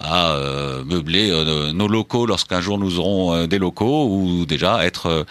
euh, 0.02 0.84
meubler 0.86 1.32
nos 1.74 1.88
locaux 1.88 2.26
lorsqu'un 2.26 2.62
jour 2.62 2.78
nous 2.78 3.00
aurons 3.00 3.48
des 3.48 3.58
locaux 3.58 4.08
ou 4.10 4.46
déjà 4.46 4.86
être 4.86 5.26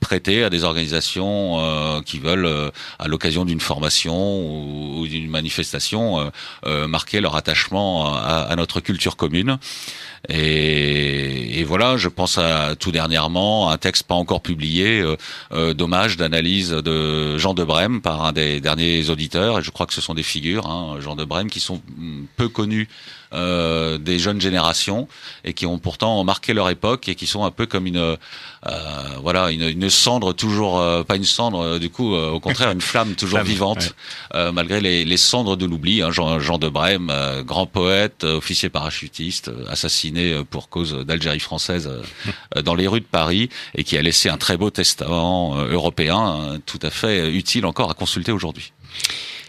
prêtés 0.00 0.44
à 0.44 0.50
des 0.50 0.64
organisations 0.64 2.02
qui 2.04 2.18
veulent, 2.18 2.72
à 2.98 3.08
l'occasion 3.08 3.44
d'une 3.44 3.60
formation 3.60 4.96
ou, 4.98 5.06
d'une 5.06 5.30
manifestation, 5.30 6.30
marquer 6.64 7.20
leur 7.20 7.36
attachement 7.36 8.14
à 8.14 8.54
notre 8.56 8.80
culture 8.80 9.16
commune. 9.16 9.58
Et, 10.28 11.64
voilà, 11.66 11.96
je 11.96 12.08
pense 12.08 12.36
à 12.36 12.74
tout 12.76 12.92
dernièrement 12.92 13.70
un 13.70 13.78
texte 13.78 14.02
pas 14.02 14.14
encore 14.14 14.42
publié, 14.42 15.00
euh, 15.00 15.16
euh 15.52 15.72
d'hommage, 15.72 16.18
d'analyse 16.18 16.70
de 16.70 17.38
Jean 17.38 17.54
de 17.54 17.64
Brême 17.64 18.02
par 18.02 18.24
un 18.24 18.32
des 18.32 18.60
derniers 18.60 19.08
auditeurs. 19.08 19.58
Et 19.58 19.62
je 19.62 19.70
crois 19.70 19.86
que 19.86 19.94
ce 19.94 20.02
sont 20.02 20.14
des 20.14 20.22
figures, 20.22 20.66
hein, 20.66 20.96
Jean 21.00 21.16
de 21.16 21.24
Brême, 21.24 21.48
qui 21.48 21.60
sont 21.60 21.80
peu 22.36 22.48
connues 22.48 22.88
euh, 23.32 23.98
des 23.98 24.18
jeunes 24.18 24.40
générations 24.40 25.08
et 25.44 25.52
qui 25.54 25.66
ont 25.66 25.78
pourtant 25.78 26.22
marqué 26.24 26.52
leur 26.52 26.68
époque 26.70 27.08
et 27.08 27.14
qui 27.14 27.26
sont 27.26 27.44
un 27.44 27.50
peu 27.50 27.66
comme 27.66 27.86
une 27.86 28.16
euh, 28.66 29.18
voilà 29.20 29.50
une, 29.50 29.68
une, 29.68 29.90
cendre 29.90 30.32
toujours 30.32 30.78
euh, 30.78 31.02
pas 31.02 31.16
une 31.16 31.24
cendre 31.24 31.58
euh, 31.58 31.78
du 31.78 31.90
coup 31.90 32.14
au 32.14 32.40
contraire 32.40 32.70
une 32.70 32.80
flamme 32.80 33.14
toujours 33.16 33.40
vivante 33.40 33.94
malgré 34.32 34.80
les, 34.80 35.04
les, 35.04 35.16
cendres 35.16 35.56
de 35.56 35.66
l'oubli 35.66 36.00
hein, 36.00 36.10
Jean, 36.10 36.40
Jean, 36.40 36.58
de 36.58 36.68
Brême 36.68 37.12
grand 37.46 37.66
poète 37.66 38.24
officier 38.24 38.70
parachutiste 38.70 39.50
assassiné 39.68 40.42
pour 40.48 40.68
cause 40.68 40.94
d'Algérie 41.04 41.40
française 41.40 41.90
dans 42.62 42.74
les 42.74 42.86
rues 42.86 43.00
de 43.00 43.06
Paris 43.06 43.48
et 43.74 43.84
qui 43.84 43.98
a 43.98 44.02
laissé 44.02 44.28
un 44.28 44.38
très 44.38 44.56
beau 44.56 44.70
testament 44.70 45.56
européen 45.56 46.16
hein, 46.16 46.58
tout 46.64 46.80
à 46.82 46.90
fait 46.90 47.30
utile 47.32 47.66
encore 47.66 47.90
à 47.90 47.94
consulter 47.94 48.32
aujourd'hui. 48.32 48.72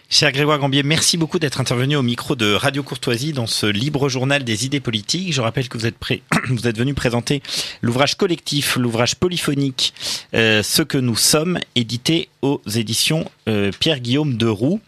Cher 0.08 0.30
Grégoire 0.30 0.60
Gambier, 0.60 0.84
merci 0.84 1.16
beaucoup 1.16 1.40
d'être 1.40 1.60
intervenu 1.60 1.96
au 1.96 2.02
micro 2.02 2.36
de 2.36 2.54
Radio 2.54 2.84
Courtoisie 2.84 3.32
dans 3.32 3.48
ce 3.48 3.66
libre 3.66 4.08
journal 4.08 4.44
des 4.44 4.64
idées 4.64 4.78
politiques. 4.78 5.32
Je 5.32 5.40
rappelle 5.40 5.68
que 5.68 5.76
vous 5.76 5.84
êtes, 5.84 5.96
vous 6.48 6.68
êtes 6.68 6.78
venu 6.78 6.94
présenter 6.94 7.42
l'ouvrage 7.82 8.14
collectif, 8.14 8.76
l'ouvrage 8.76 9.16
polyphonique 9.16 9.94
euh, 10.32 10.62
Ce 10.62 10.82
que 10.82 10.96
nous 10.96 11.16
sommes, 11.16 11.58
édité 11.74 12.28
aux 12.40 12.62
éditions 12.72 13.28
euh, 13.48 13.70
Pierre-Guillaume 13.78 14.36
de 14.36 14.46
Roux. 14.46 14.80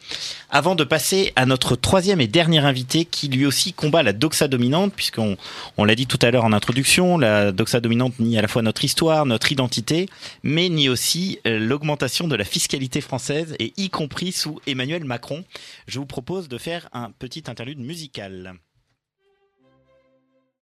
Avant 0.51 0.75
de 0.75 0.85
passer 0.85 1.33
à 1.37 1.47
notre 1.47 1.77
troisième 1.77 2.21
et 2.21 2.27
dernier 2.27 2.59
invité 2.59 3.05
qui 3.05 3.29
lui 3.29 3.47
aussi 3.47 3.73
combat 3.73 4.03
la 4.03 4.13
doxa 4.13 4.49
dominante, 4.49 4.93
puisqu'on 4.95 5.37
on, 5.77 5.85
l'a 5.85 5.95
dit 5.95 6.07
tout 6.07 6.19
à 6.23 6.31
l'heure 6.31 6.45
en 6.45 6.53
introduction, 6.53 7.19
la 7.19 7.53
doxa 7.53 7.81
dominante 7.81 8.19
nie 8.19 8.39
à 8.39 8.43
la 8.43 8.49
fois 8.49 8.63
notre 8.63 8.85
histoire, 8.85 9.27
notre 9.27 9.53
identité, 9.53 10.09
mais 10.43 10.69
nie 10.69 10.89
aussi 10.89 11.39
euh, 11.47 11.59
l'augmentation 11.59 12.29
de 12.29 12.37
la 12.37 12.45
fiscalité 12.45 13.01
française, 13.01 13.55
et 13.59 13.73
y 13.77 13.91
compris 13.91 14.33
sous 14.33 14.61
Emmanuel 14.67 15.05
Macron. 15.05 15.45
Je 15.87 15.99
vous 15.99 16.07
propose 16.07 16.49
de 16.49 16.59
faire 16.59 16.89
un 16.93 17.11
petit 17.11 17.45
interlude 17.49 17.79
musical. 17.79 18.55